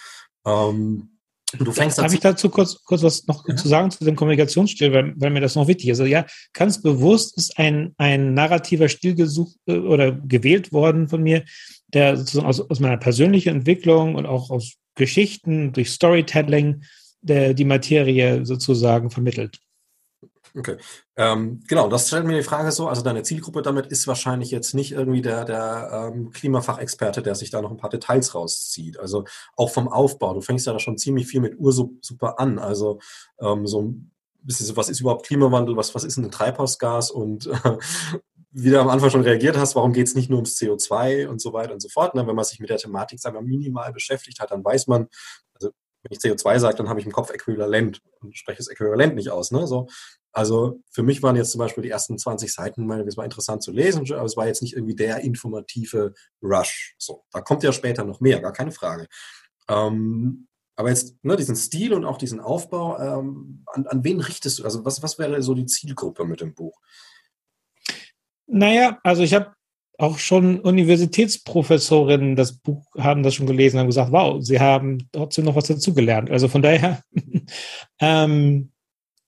[0.46, 1.16] Ähm,
[1.58, 3.54] Du fängst Darf ich dazu kurz, kurz was noch ja.
[3.54, 6.00] zu sagen zu dem Kommunikationsstil, weil, weil mir das noch wichtig ist.
[6.00, 11.22] Also ja, ganz bewusst ist ein, ein narrativer Stil gesucht äh, oder gewählt worden von
[11.22, 11.44] mir,
[11.86, 16.82] der sozusagen aus, aus meiner persönlichen Entwicklung und auch aus Geschichten, durch Storytelling,
[17.20, 19.60] der, die Materie sozusagen vermittelt.
[20.54, 20.76] Okay.
[21.16, 24.74] Ähm, genau, das stellt mir die Frage so, also deine Zielgruppe damit ist wahrscheinlich jetzt
[24.74, 28.98] nicht irgendwie der, der ähm, Klimafachexperte, der sich da noch ein paar Details rauszieht.
[28.98, 29.24] Also
[29.56, 32.58] auch vom Aufbau, du fängst ja da schon ziemlich viel mit Ursuppe an.
[32.58, 33.00] Also
[33.40, 37.46] ähm, so ein bisschen so, was ist überhaupt Klimawandel, was, was ist ein Treibhausgas und
[37.46, 37.78] äh,
[38.58, 41.42] wie du am Anfang schon reagiert hast, warum geht es nicht nur ums CO2 und
[41.42, 42.14] so weiter und so fort.
[42.14, 42.26] Ne?
[42.26, 45.08] Wenn man sich mit der Thematik, sagen wir, minimal beschäftigt hat, dann weiß man,
[45.52, 45.72] also
[46.02, 49.30] wenn ich CO2 sage, dann habe ich im Kopf Äquivalent und spreche das Äquivalent nicht
[49.30, 49.50] aus.
[49.50, 49.66] Ne?
[49.66, 49.88] So,
[50.36, 53.72] also für mich waren jetzt zum Beispiel die ersten 20 Seiten, es war interessant zu
[53.72, 56.12] lesen, aber es war jetzt nicht irgendwie der informative
[56.42, 56.94] Rush.
[56.98, 59.06] So, da kommt ja später noch mehr, gar keine Frage.
[59.66, 64.58] Ähm, aber jetzt ne, diesen Stil und auch diesen Aufbau, ähm, an, an wen richtest
[64.58, 64.64] du?
[64.64, 66.78] Also was, was wäre so die Zielgruppe mit dem Buch?
[68.46, 69.54] Naja, also ich habe
[69.96, 75.46] auch schon Universitätsprofessorinnen das Buch haben das schon gelesen, haben gesagt, wow, sie haben trotzdem
[75.46, 76.30] noch was dazugelernt.
[76.30, 77.02] Also von daher
[78.00, 78.70] ähm,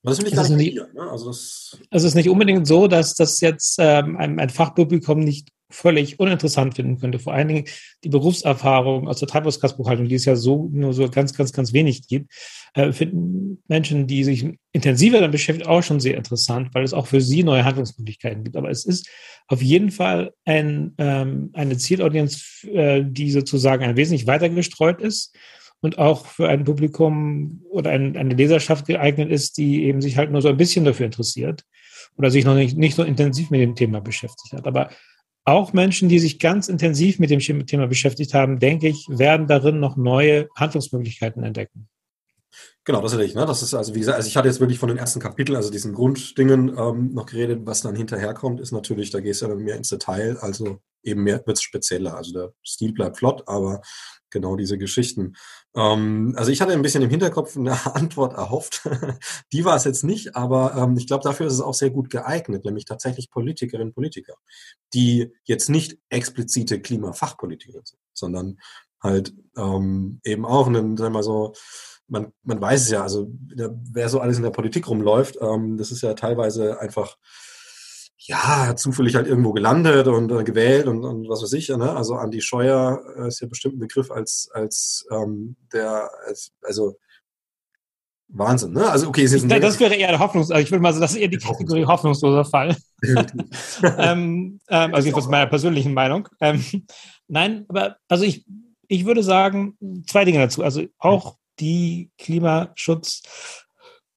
[0.08, 1.10] das will ich gar nicht, nicht ne?
[1.10, 5.48] also das es ist nicht unbedingt so, dass das jetzt ähm, ein, ein Fachpublikum nicht
[5.70, 7.18] völlig uninteressant finden könnte.
[7.18, 7.64] Vor allen Dingen
[8.02, 12.08] die Berufserfahrung aus der Treibhausgasbuchhaltung, die es ja so nur so ganz, ganz, ganz wenig
[12.08, 12.32] gibt,
[12.74, 17.06] äh, finden Menschen, die sich intensiver damit beschäftigen, auch schon sehr interessant, weil es auch
[17.06, 18.56] für sie neue Handlungsmöglichkeiten gibt.
[18.56, 19.08] Aber es ist
[19.46, 25.34] auf jeden Fall ein, ähm, eine Zielaudienz, äh, die sozusagen ein wesentlich weiter gestreut ist
[25.80, 30.30] und auch für ein Publikum oder ein, eine Leserschaft geeignet ist, die eben sich halt
[30.30, 31.64] nur so ein bisschen dafür interessiert
[32.16, 34.66] oder sich noch nicht, nicht so intensiv mit dem Thema beschäftigt hat.
[34.66, 34.90] Aber
[35.44, 39.80] auch Menschen, die sich ganz intensiv mit dem Thema beschäftigt haben, denke ich, werden darin
[39.80, 41.88] noch neue Handlungsmöglichkeiten entdecken.
[42.84, 43.34] Genau, das hätte ich.
[43.34, 43.46] Ne?
[43.46, 45.70] Das ist also, wie gesagt, also ich hatte jetzt wirklich von den ersten Kapiteln, also
[45.70, 47.60] diesen Grunddingen ähm, noch geredet.
[47.64, 51.42] Was dann hinterherkommt, ist natürlich, da gehst du ja mehr ins Detail, also eben mehr
[51.46, 52.16] wird es spezieller.
[52.16, 53.82] Also der Stil bleibt flott, aber
[54.30, 55.34] genau diese Geschichten.
[55.74, 58.88] Ähm, also ich hatte ein bisschen im Hinterkopf eine Antwort erhofft.
[59.52, 62.10] Die war es jetzt nicht, aber ähm, ich glaube, dafür ist es auch sehr gut
[62.10, 64.34] geeignet, nämlich tatsächlich Politikerinnen und Politiker,
[64.94, 68.58] die jetzt nicht explizite Klimafachpolitiker sind, sondern
[69.02, 71.54] halt ähm, eben auch einen, sagen wir mal so,
[72.08, 75.92] man, man weiß es ja, also wer so alles in der Politik rumläuft, ähm, das
[75.92, 77.16] ist ja teilweise einfach
[78.20, 81.68] ja, zufällig halt irgendwo gelandet und äh, gewählt und, und was weiß ich.
[81.68, 81.96] Ne?
[81.96, 86.96] Also Andi Scheuer äh, ist ja bestimmt ein Begriff als, als ähm, der, als, also
[88.30, 88.90] Wahnsinn, ne?
[88.90, 91.12] Also okay, ist ein das wäre eher der Hoffnungs, also ich würde mal sagen, das
[91.12, 92.76] ist eher die Kategorie hoffnungsloser Fall.
[93.02, 96.28] ähm, ähm, also jedenfalls meiner persönlichen Meinung.
[96.40, 96.62] Ähm,
[97.26, 98.44] nein, aber also ich,
[98.86, 100.62] ich würde sagen, zwei Dinge dazu.
[100.62, 103.22] Also auch die Klimaschutz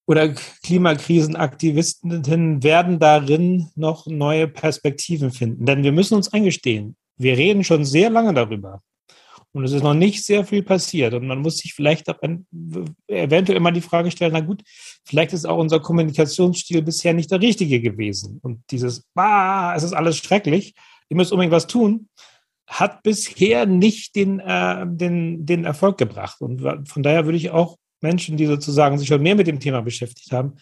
[0.08, 0.34] oder
[0.64, 5.66] Klimakrisenaktivistinnen werden darin noch neue Perspektiven finden.
[5.66, 8.82] Denn wir müssen uns eingestehen, wir reden schon sehr lange darüber.
[9.54, 11.14] Und es ist noch nicht sehr viel passiert.
[11.14, 12.08] Und man muss sich vielleicht
[13.08, 14.64] eventuell immer die Frage stellen, na gut,
[15.04, 18.40] vielleicht ist auch unser Kommunikationsstil bisher nicht der richtige gewesen.
[18.42, 20.74] Und dieses, ah, es ist alles schrecklich,
[21.10, 22.08] ihr müsst unbedingt was tun,
[22.66, 26.40] hat bisher nicht den, äh, den, den Erfolg gebracht.
[26.40, 29.82] Und von daher würde ich auch Menschen, die sozusagen sich schon mehr mit dem Thema
[29.82, 30.54] beschäftigt haben,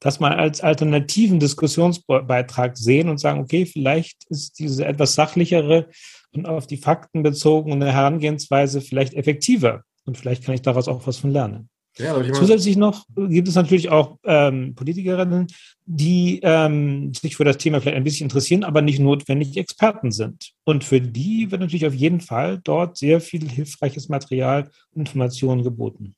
[0.00, 5.88] das mal als alternativen Diskussionsbeitrag sehen und sagen, okay, vielleicht ist diese etwas sachlichere
[6.32, 11.18] und auf die Fakten bezogene Herangehensweise vielleicht effektiver und vielleicht kann ich daraus auch was
[11.18, 11.68] von lernen.
[11.98, 15.48] Ja, Zusätzlich noch gibt es natürlich auch ähm, Politikerinnen,
[15.84, 20.52] die ähm, sich für das Thema vielleicht ein bisschen interessieren, aber nicht notwendig Experten sind.
[20.64, 25.62] Und für die wird natürlich auf jeden Fall dort sehr viel hilfreiches Material und Informationen
[25.62, 26.14] geboten.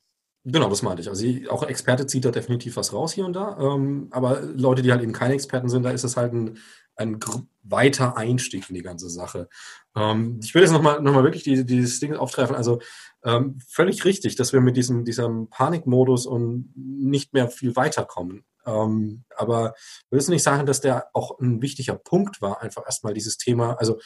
[0.46, 1.08] Genau, das meinte ich.
[1.08, 3.56] Also auch Experte zieht da definitiv was raus hier und da.
[3.58, 6.58] Ähm, aber Leute, die halt eben keine Experten sind, da ist es halt ein,
[6.96, 7.18] ein
[7.62, 9.48] weiter Einstieg in die ganze Sache.
[9.96, 12.54] Ähm, ich will jetzt nochmal noch mal wirklich die, dieses Ding auftreffen.
[12.54, 12.80] Also
[13.24, 18.44] ähm, völlig richtig, dass wir mit diesem, diesem Panikmodus und nicht mehr viel weiterkommen.
[18.66, 19.72] Ähm, aber
[20.10, 23.74] will es nicht sagen, dass der auch ein wichtiger Punkt war, einfach erstmal dieses Thema,
[23.78, 23.98] also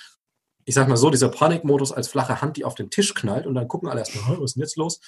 [0.64, 3.55] ich sag mal so, dieser Panikmodus als flache Hand, die auf den Tisch knallt und
[3.55, 5.01] dann gucken alle erstmal, was ist denn jetzt los?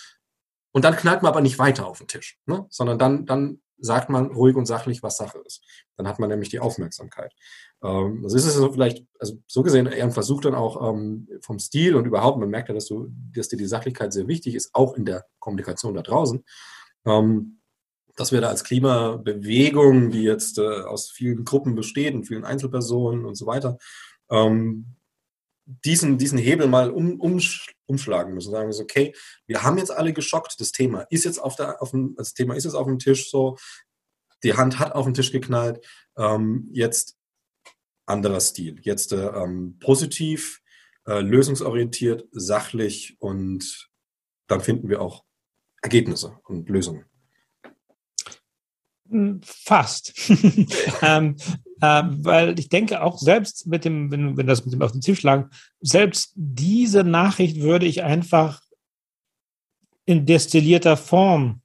[0.73, 2.67] Und dann knallt man aber nicht weiter auf den Tisch, ne?
[2.71, 5.65] sondern dann, dann sagt man ruhig und sachlich, was Sache ist.
[5.97, 7.33] Dann hat man nämlich die Aufmerksamkeit.
[7.83, 11.29] Ähm, also ist es so vielleicht, also so gesehen, eher ein Versuch dann auch ähm,
[11.41, 14.55] vom Stil und überhaupt, man merkt ja, dass, du, dass dir die Sachlichkeit sehr wichtig
[14.55, 16.45] ist, auch in der Kommunikation da draußen.
[17.07, 17.57] Ähm,
[18.17, 23.25] dass wir da als Klimabewegung, die jetzt äh, aus vielen Gruppen besteht und vielen Einzelpersonen
[23.25, 23.79] und so weiter,
[24.31, 24.97] ähm,
[25.85, 27.41] diesen, diesen Hebel mal um, um,
[27.91, 28.51] umschlagen müssen.
[28.51, 29.15] Sagen wir so, okay,
[29.47, 32.55] wir haben jetzt alle geschockt, das Thema ist jetzt auf der, auf dem, das Thema
[32.55, 33.57] ist jetzt auf dem Tisch so,
[34.43, 35.85] die Hand hat auf den Tisch geknallt,
[36.17, 37.17] ähm, jetzt
[38.07, 40.63] anderer Stil, jetzt äh, ähm, positiv,
[41.07, 43.91] äh, lösungsorientiert, sachlich und
[44.47, 45.25] dann finden wir auch
[45.83, 47.05] Ergebnisse und Lösungen.
[49.09, 50.13] Hm, fast.
[51.03, 51.37] ähm,
[51.81, 55.01] äh, weil ich denke auch selbst mit dem, wenn, wenn das mit dem auf den
[55.01, 55.49] Tisch lag,
[55.81, 58.61] selbst diese Nachricht würde ich einfach
[60.05, 61.63] in destillierter Form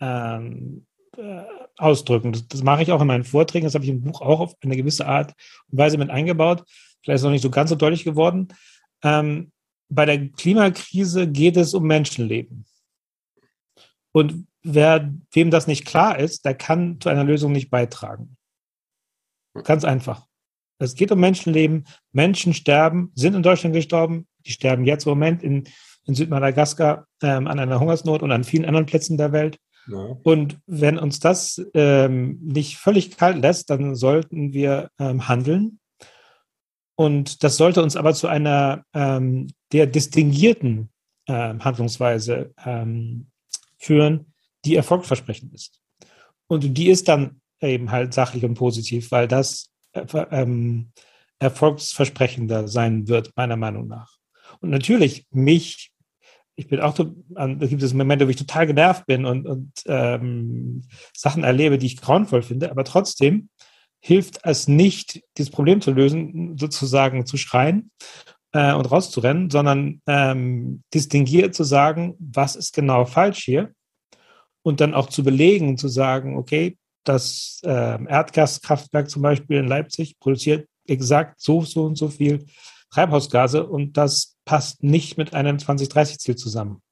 [0.00, 1.42] ähm, äh,
[1.76, 2.32] ausdrücken.
[2.32, 3.64] Das, das, mache ich auch in meinen Vorträgen.
[3.64, 5.34] Das habe ich im Buch auch auf eine gewisse Art
[5.70, 6.64] und Weise mit eingebaut.
[7.02, 8.48] Vielleicht ist es noch nicht so ganz so deutlich geworden.
[9.02, 9.52] Ähm,
[9.88, 12.66] bei der Klimakrise geht es um Menschenleben.
[14.12, 18.36] Und wer, wem das nicht klar ist, der kann zu einer Lösung nicht beitragen.
[19.64, 20.26] Ganz einfach.
[20.78, 21.86] Es geht um Menschenleben.
[22.12, 24.26] Menschen sterben, sind in Deutschland gestorben.
[24.46, 25.64] Die sterben jetzt im Moment in,
[26.04, 29.58] in Südmadagaskar ähm, an einer Hungersnot und an vielen anderen Plätzen der Welt.
[29.88, 30.16] Ja.
[30.22, 35.80] Und wenn uns das ähm, nicht völlig kalt lässt, dann sollten wir ähm, handeln.
[36.94, 40.90] Und das sollte uns aber zu einer ähm, der distinguierten
[41.26, 43.28] ähm, Handlungsweise ähm,
[43.78, 44.32] führen,
[44.64, 45.80] die erfolgversprechend ist.
[46.48, 50.92] Und die ist dann eben halt sachlich und positiv, weil das äh, ähm,
[51.38, 54.18] erfolgsversprechender sein wird, meiner Meinung nach.
[54.60, 55.92] Und natürlich mich,
[56.56, 60.82] ich bin auch, da gibt es Momente, wo ich total genervt bin und, und ähm,
[61.16, 63.48] Sachen erlebe, die ich grauenvoll finde, aber trotzdem
[64.00, 67.90] hilft es nicht, dieses Problem zu lösen, sozusagen zu schreien
[68.52, 73.72] äh, und rauszurennen, sondern ähm, distinguiert zu sagen, was ist genau falsch hier
[74.62, 77.68] und dann auch zu belegen, zu sagen, okay, das äh,
[78.04, 82.46] Erdgaskraftwerk zum Beispiel in Leipzig produziert exakt so, so und so viel
[82.90, 86.82] Treibhausgase und das passt nicht mit einem 2030-Ziel zusammen.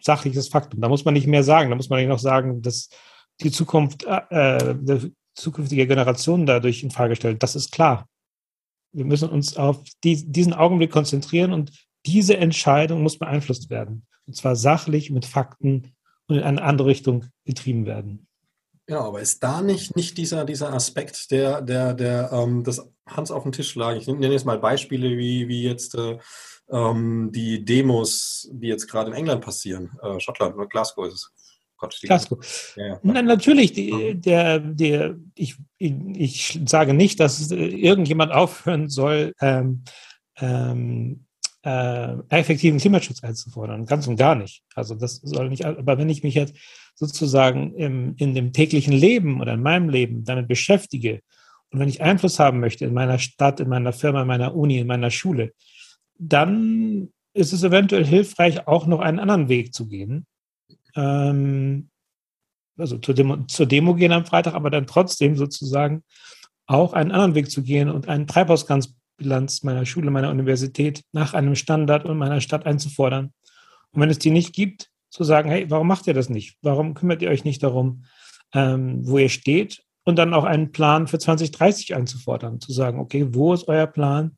[0.00, 0.80] Sachliches Faktum.
[0.80, 1.70] Da muss man nicht mehr sagen.
[1.70, 2.88] Da muss man nicht noch sagen, dass
[3.40, 7.42] die Zukunft äh, der zukünftige Generationen dadurch in Frage stellt.
[7.42, 8.06] Das ist klar.
[8.92, 11.72] Wir müssen uns auf die, diesen Augenblick konzentrieren und
[12.06, 14.06] diese Entscheidung muss beeinflusst werden.
[14.26, 15.94] Und zwar sachlich mit Fakten
[16.26, 18.27] und in eine andere Richtung getrieben werden.
[18.88, 23.30] Genau, aber ist da nicht, nicht dieser, dieser Aspekt, der, der, der ähm, das Hans
[23.30, 23.94] auf den Tisch lag?
[23.94, 26.16] Ich nenne jetzt mal Beispiele wie, wie jetzt äh,
[26.70, 29.90] ähm, die Demos, die jetzt gerade in England passieren.
[30.02, 31.32] Äh, Schottland oder Glasgow ist es.
[31.76, 32.74] Gott, Glasgow.
[32.76, 33.00] Ja, ja.
[33.02, 39.84] Na, natürlich, die, der, der, ich, ich sage nicht, dass irgendjemand aufhören soll, ähm,
[40.38, 41.26] ähm,
[41.68, 43.84] äh, effektiven Klimaschutz einzufordern.
[43.84, 44.62] Ganz und gar nicht.
[44.74, 46.56] Also das soll nicht, aber wenn ich mich jetzt
[46.94, 51.20] sozusagen im, in dem täglichen Leben oder in meinem Leben damit beschäftige
[51.70, 54.78] und wenn ich Einfluss haben möchte in meiner Stadt, in meiner Firma, in meiner Uni,
[54.78, 55.52] in meiner Schule,
[56.18, 60.26] dann ist es eventuell hilfreich, auch noch einen anderen Weg zu gehen.
[60.96, 61.90] Ähm,
[62.78, 66.02] also zur Demo, zur Demo gehen am Freitag, aber dann trotzdem sozusagen
[66.66, 68.26] auch einen anderen Weg zu gehen und einen
[69.18, 73.32] Treibhausgasbilanz meiner Schule, meiner Universität nach einem Standard und meiner Stadt einzufordern.
[73.92, 76.56] Und wenn es die nicht gibt, zu sagen, hey, warum macht ihr das nicht?
[76.62, 78.04] Warum kümmert ihr euch nicht darum,
[78.54, 79.82] ähm, wo ihr steht?
[80.04, 84.36] Und dann auch einen Plan für 2030 einzufordern, zu sagen, okay, wo ist euer Plan,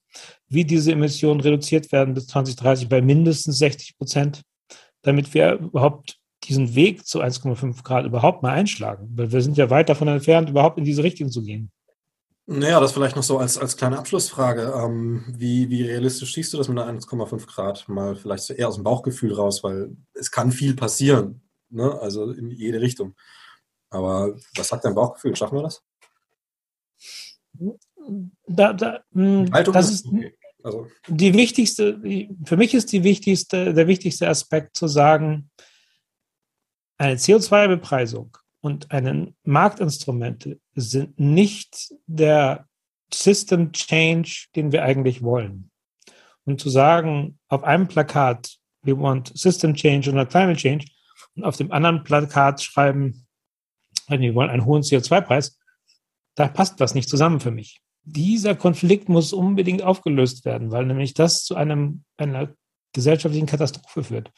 [0.48, 4.42] wie diese Emissionen reduziert werden bis 2030 bei mindestens 60 Prozent,
[5.02, 9.10] damit wir überhaupt diesen Weg zu 1,5 Grad überhaupt mal einschlagen.
[9.14, 11.70] Weil wir sind ja weit davon entfernt, überhaupt in diese Richtung zu gehen.
[12.46, 14.72] Naja, das vielleicht noch so als, als kleine Abschlussfrage.
[14.76, 17.88] Ähm, wie, wie realistisch siehst du das mit einer 1,5 Grad?
[17.88, 21.98] Mal vielleicht so eher aus dem Bauchgefühl raus, weil es kann viel passieren, ne?
[22.00, 23.14] also in jede Richtung.
[23.90, 25.36] Aber was sagt dein Bauchgefühl?
[25.36, 25.82] Schaffen wir das?
[28.46, 30.34] Da, da, hm, das ist okay.
[30.62, 30.88] also.
[31.06, 32.00] die wichtigste,
[32.44, 35.50] für mich ist die wichtigste, der wichtigste Aspekt zu sagen,
[36.98, 42.66] eine CO2-Bepreisung und eine Marktinstrumente sind nicht der
[43.12, 45.70] System Change, den wir eigentlich wollen.
[46.44, 50.86] Und zu sagen, auf einem Plakat, we want System Change oder Climate Change,
[51.36, 53.26] und auf dem anderen Plakat schreiben,
[54.08, 55.58] wir wollen einen hohen CO2-Preis,
[56.34, 57.80] da passt was nicht zusammen für mich.
[58.02, 62.54] Dieser Konflikt muss unbedingt aufgelöst werden, weil nämlich das zu einem, einer
[62.92, 64.32] gesellschaftlichen Katastrophe führt.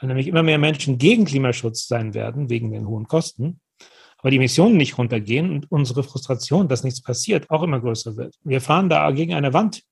[0.00, 3.60] Weil nämlich immer mehr Menschen gegen Klimaschutz sein werden, wegen den hohen Kosten
[4.18, 8.34] aber die Emissionen nicht runtergehen und unsere Frustration, dass nichts passiert, auch immer größer wird.
[8.42, 9.82] Wir fahren da gegen eine Wand,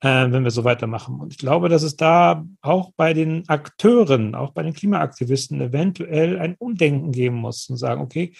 [0.00, 1.20] äh, wenn wir so weitermachen.
[1.20, 6.38] Und ich glaube, dass es da auch bei den Akteuren, auch bei den Klimaaktivisten eventuell
[6.38, 8.34] ein Umdenken geben muss und sagen, okay,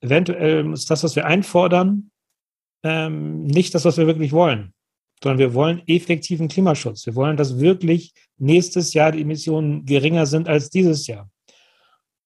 [0.00, 2.10] eventuell ist das, was wir einfordern,
[2.82, 4.72] ähm, nicht das, was wir wirklich wollen
[5.22, 7.06] sondern wir wollen effektiven Klimaschutz.
[7.06, 11.30] Wir wollen, dass wirklich nächstes Jahr die Emissionen geringer sind als dieses Jahr.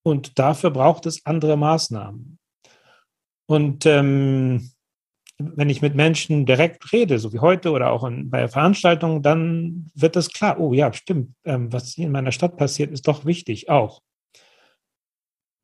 [0.05, 2.39] Und dafür braucht es andere Maßnahmen.
[3.47, 4.71] Und ähm,
[5.39, 9.91] wenn ich mit Menschen direkt rede, so wie heute oder auch in, bei Veranstaltungen, dann
[9.95, 10.61] wird das klar.
[10.61, 11.35] Oh ja, stimmt.
[11.45, 14.01] Ähm, was hier in meiner Stadt passiert, ist doch wichtig auch.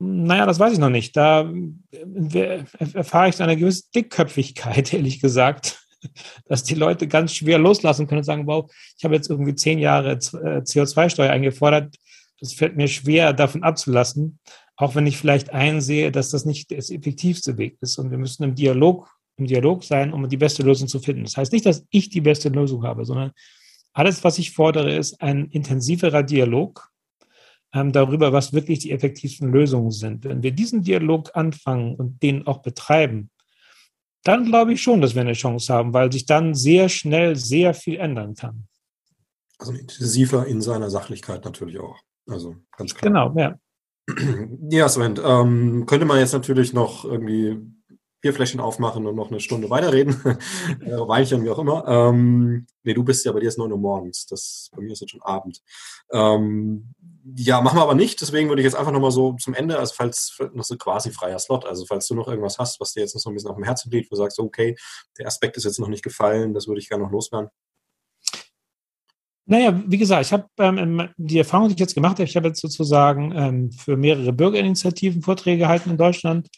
[0.03, 1.17] Naja, das weiß ich noch nicht.
[1.17, 1.53] Da
[1.93, 2.65] äh,
[2.95, 5.80] erfahre ich eine gewisse Dickköpfigkeit, ehrlich gesagt,
[6.47, 9.79] dass die Leute ganz schwer loslassen können und sagen, wow, ich habe jetzt irgendwie zehn
[9.79, 11.97] Jahre äh, CO2-Steuer eingefordert.
[12.41, 14.39] Das fällt mir schwer, davon abzulassen,
[14.77, 17.99] auch wenn ich vielleicht einsehe, dass das nicht der effektivste Weg ist.
[17.99, 21.25] Und wir müssen im Dialog, im Dialog sein, um die beste Lösung zu finden.
[21.25, 23.33] Das heißt nicht, dass ich die beste Lösung habe, sondern
[23.93, 26.91] alles, was ich fordere, ist ein intensiverer Dialog
[27.75, 30.25] ähm, darüber, was wirklich die effektivsten Lösungen sind.
[30.25, 33.31] Wenn wir diesen Dialog anfangen und den auch betreiben,
[34.25, 37.75] dann glaube ich schon, dass wir eine Chance haben, weil sich dann sehr schnell sehr
[37.75, 38.67] viel ändern kann.
[39.59, 41.99] Also intensiver in seiner Sachlichkeit natürlich auch.
[42.27, 43.11] Also ganz klar.
[43.11, 43.59] Genau, ja.
[44.71, 47.59] Ja, Sven, ähm, könnte man jetzt natürlich noch irgendwie
[48.21, 50.15] Bierfläschchen aufmachen und noch eine Stunde weiterreden.
[50.81, 51.87] äh, Weinchen, wie auch immer.
[51.87, 54.27] Ähm, nee, du bist ja bei dir ist 9 Uhr morgens.
[54.27, 55.63] Das, bei mir ist jetzt schon Abend.
[56.13, 56.95] Ähm,
[57.37, 58.21] ja, machen wir aber nicht.
[58.21, 61.39] Deswegen würde ich jetzt einfach nochmal so zum Ende, also falls noch so quasi freier
[61.39, 63.57] Slot, also falls du noch irgendwas hast, was dir jetzt noch so ein bisschen auf
[63.57, 64.77] dem Herzen liegt, wo du sagst, okay,
[65.19, 67.51] der Aspekt ist jetzt noch nicht gefallen, das würde ich gerne noch loswerden.
[69.47, 72.49] Naja, wie gesagt, ich habe ähm, die Erfahrung, die ich jetzt gemacht habe, ich habe
[72.49, 76.49] jetzt sozusagen ähm, für mehrere Bürgerinitiativen Vorträge gehalten in Deutschland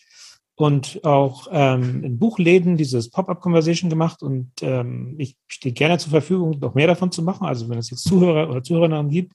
[0.57, 6.59] und auch ähm, in Buchläden dieses Pop-up-Conversation gemacht und ähm, ich stehe gerne zur Verfügung,
[6.61, 7.47] noch mehr davon zu machen.
[7.47, 9.33] Also wenn es jetzt Zuhörer oder Zuhörerinnen gibt,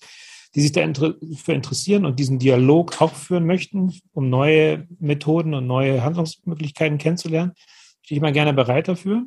[0.55, 1.15] die sich dafür
[1.53, 7.53] interessieren und diesen Dialog auch führen möchten, um neue Methoden und neue Handlungsmöglichkeiten kennenzulernen,
[8.01, 9.25] stehe ich mal gerne bereit dafür.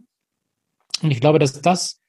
[1.02, 2.00] Und ich glaube, dass das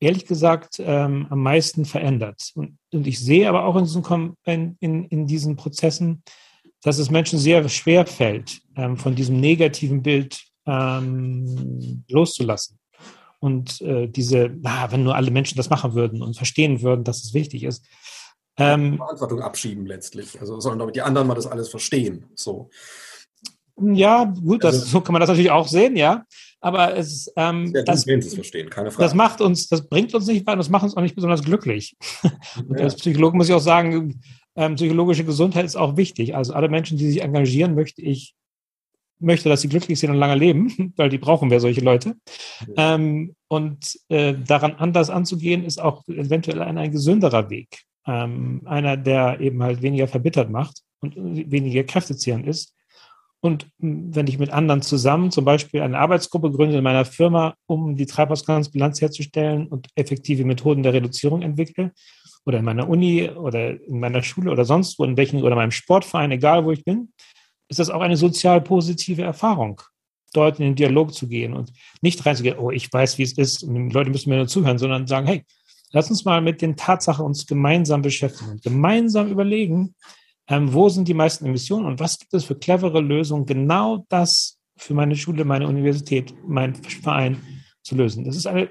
[0.00, 2.52] ehrlich gesagt ähm, am meisten verändert.
[2.54, 4.36] Und, und, ich sehe aber auch in diesen,
[4.80, 6.22] in, in, diesen Prozessen,
[6.82, 12.78] dass es Menschen sehr schwer fällt, ähm, von diesem negativen Bild ähm, loszulassen.
[13.40, 17.22] Und äh, diese, na, wenn nur alle Menschen das machen würden und verstehen würden, dass
[17.22, 17.84] es wichtig ist.
[18.58, 20.40] Ähm, Verantwortung abschieben letztlich.
[20.40, 22.26] Also sollen aber die anderen mal das alles verstehen.
[22.34, 22.70] So.
[23.80, 26.24] Ja, gut, das, also, so kann man das natürlich auch sehen, ja.
[26.60, 29.04] Aber es, ähm, das, das, verstehen, keine Frage.
[29.04, 31.96] das macht uns, das bringt uns nicht weiter, das macht uns auch nicht besonders glücklich.
[32.68, 34.20] Und als Psychologe muss ich auch sagen,
[34.56, 36.34] ähm, psychologische Gesundheit ist auch wichtig.
[36.34, 38.34] Also alle Menschen, die sich engagieren, möchte ich,
[39.20, 42.16] möchte, dass sie glücklich sind und lange leben, weil die brauchen wir solche Leute.
[42.76, 42.96] Ja.
[42.96, 47.84] Ähm, und äh, daran anders anzugehen, ist auch eventuell ein, ein gesünderer Weg.
[48.08, 52.74] Ähm, einer, der eben halt weniger verbittert macht und weniger kräftezehrend ist.
[53.40, 57.54] Und hm, wenn ich mit anderen zusammen zum Beispiel eine Arbeitsgruppe gründe in meiner Firma,
[57.66, 61.92] um die Treibhausgasbilanz herzustellen und effektive Methoden der Reduzierung entwickle,
[62.48, 65.70] oder in meiner Uni oder in meiner Schule oder sonst wo, in welchen oder meinem
[65.70, 67.12] Sportverein, egal wo ich bin,
[67.68, 69.82] ist das auch eine sozial positive Erfahrung,
[70.32, 73.62] dort in den Dialog zu gehen und nicht reinzugehen, oh, ich weiß, wie es ist
[73.62, 75.44] und die Leute müssen mir nur zuhören, sondern sagen, hey,
[75.92, 79.94] lass uns mal mit den Tatsachen uns gemeinsam beschäftigen und gemeinsam überlegen,
[80.48, 84.58] ähm, wo sind die meisten Emissionen und was gibt es für clevere Lösungen, genau das
[84.76, 87.42] für meine Schule, meine Universität, mein Verein
[87.82, 88.24] zu lösen.
[88.24, 88.70] Das ist eine,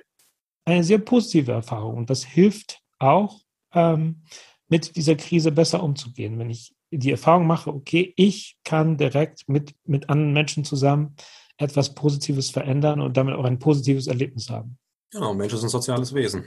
[0.65, 3.41] eine sehr positive Erfahrung und das hilft auch,
[3.73, 4.23] ähm,
[4.69, 6.39] mit dieser Krise besser umzugehen.
[6.39, 11.15] Wenn ich die Erfahrung mache, okay, ich kann direkt mit, mit anderen Menschen zusammen
[11.57, 14.77] etwas Positives verändern und damit auch ein positives Erlebnis haben.
[15.11, 16.45] Genau, Mensch ist ein soziales Wesen.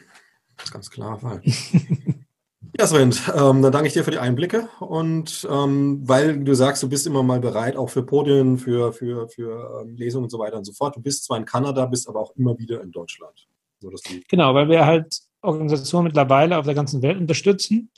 [0.61, 1.43] Das ist ganz klar Fall.
[2.79, 6.83] ja, Sven, ähm, dann danke ich dir für die Einblicke und ähm, weil du sagst,
[6.83, 10.39] du bist immer mal bereit, auch für Podien, für, für, für ähm, Lesungen und so
[10.39, 10.97] weiter und so fort.
[10.97, 13.49] Du bist zwar in Kanada, bist aber auch immer wieder in Deutschland.
[13.81, 13.91] So,
[14.29, 17.91] genau, weil wir halt Organisationen mittlerweile auf der ganzen Welt unterstützen.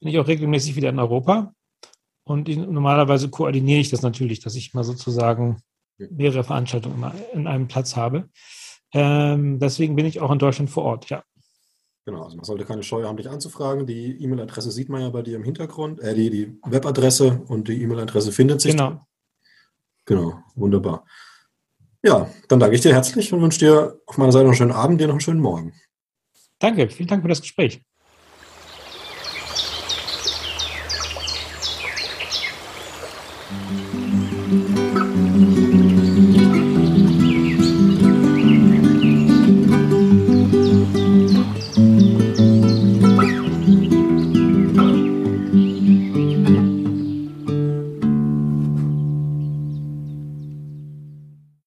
[0.00, 1.54] Bin ich auch regelmäßig wieder in Europa.
[2.24, 5.62] Und ich, normalerweise koordiniere ich das natürlich, dass ich mal sozusagen
[5.98, 8.28] mehrere Veranstaltungen in einem Platz habe.
[8.92, 11.22] Ähm, deswegen bin ich auch in Deutschland vor Ort, ja.
[12.04, 13.86] Genau, also man sollte keine Scheu haben, dich anzufragen.
[13.86, 17.80] Die E-Mail-Adresse sieht man ja bei dir im Hintergrund, äh, die, die Webadresse und die
[17.80, 18.72] E-Mail-Adresse findet sich.
[18.72, 19.06] Genau.
[20.04, 21.04] Genau, wunderbar.
[22.02, 24.72] Ja, dann danke ich dir herzlich und wünsche dir auf meiner Seite noch einen schönen
[24.72, 25.72] Abend, dir noch einen schönen Morgen.
[26.58, 27.82] Danke, vielen Dank für das Gespräch.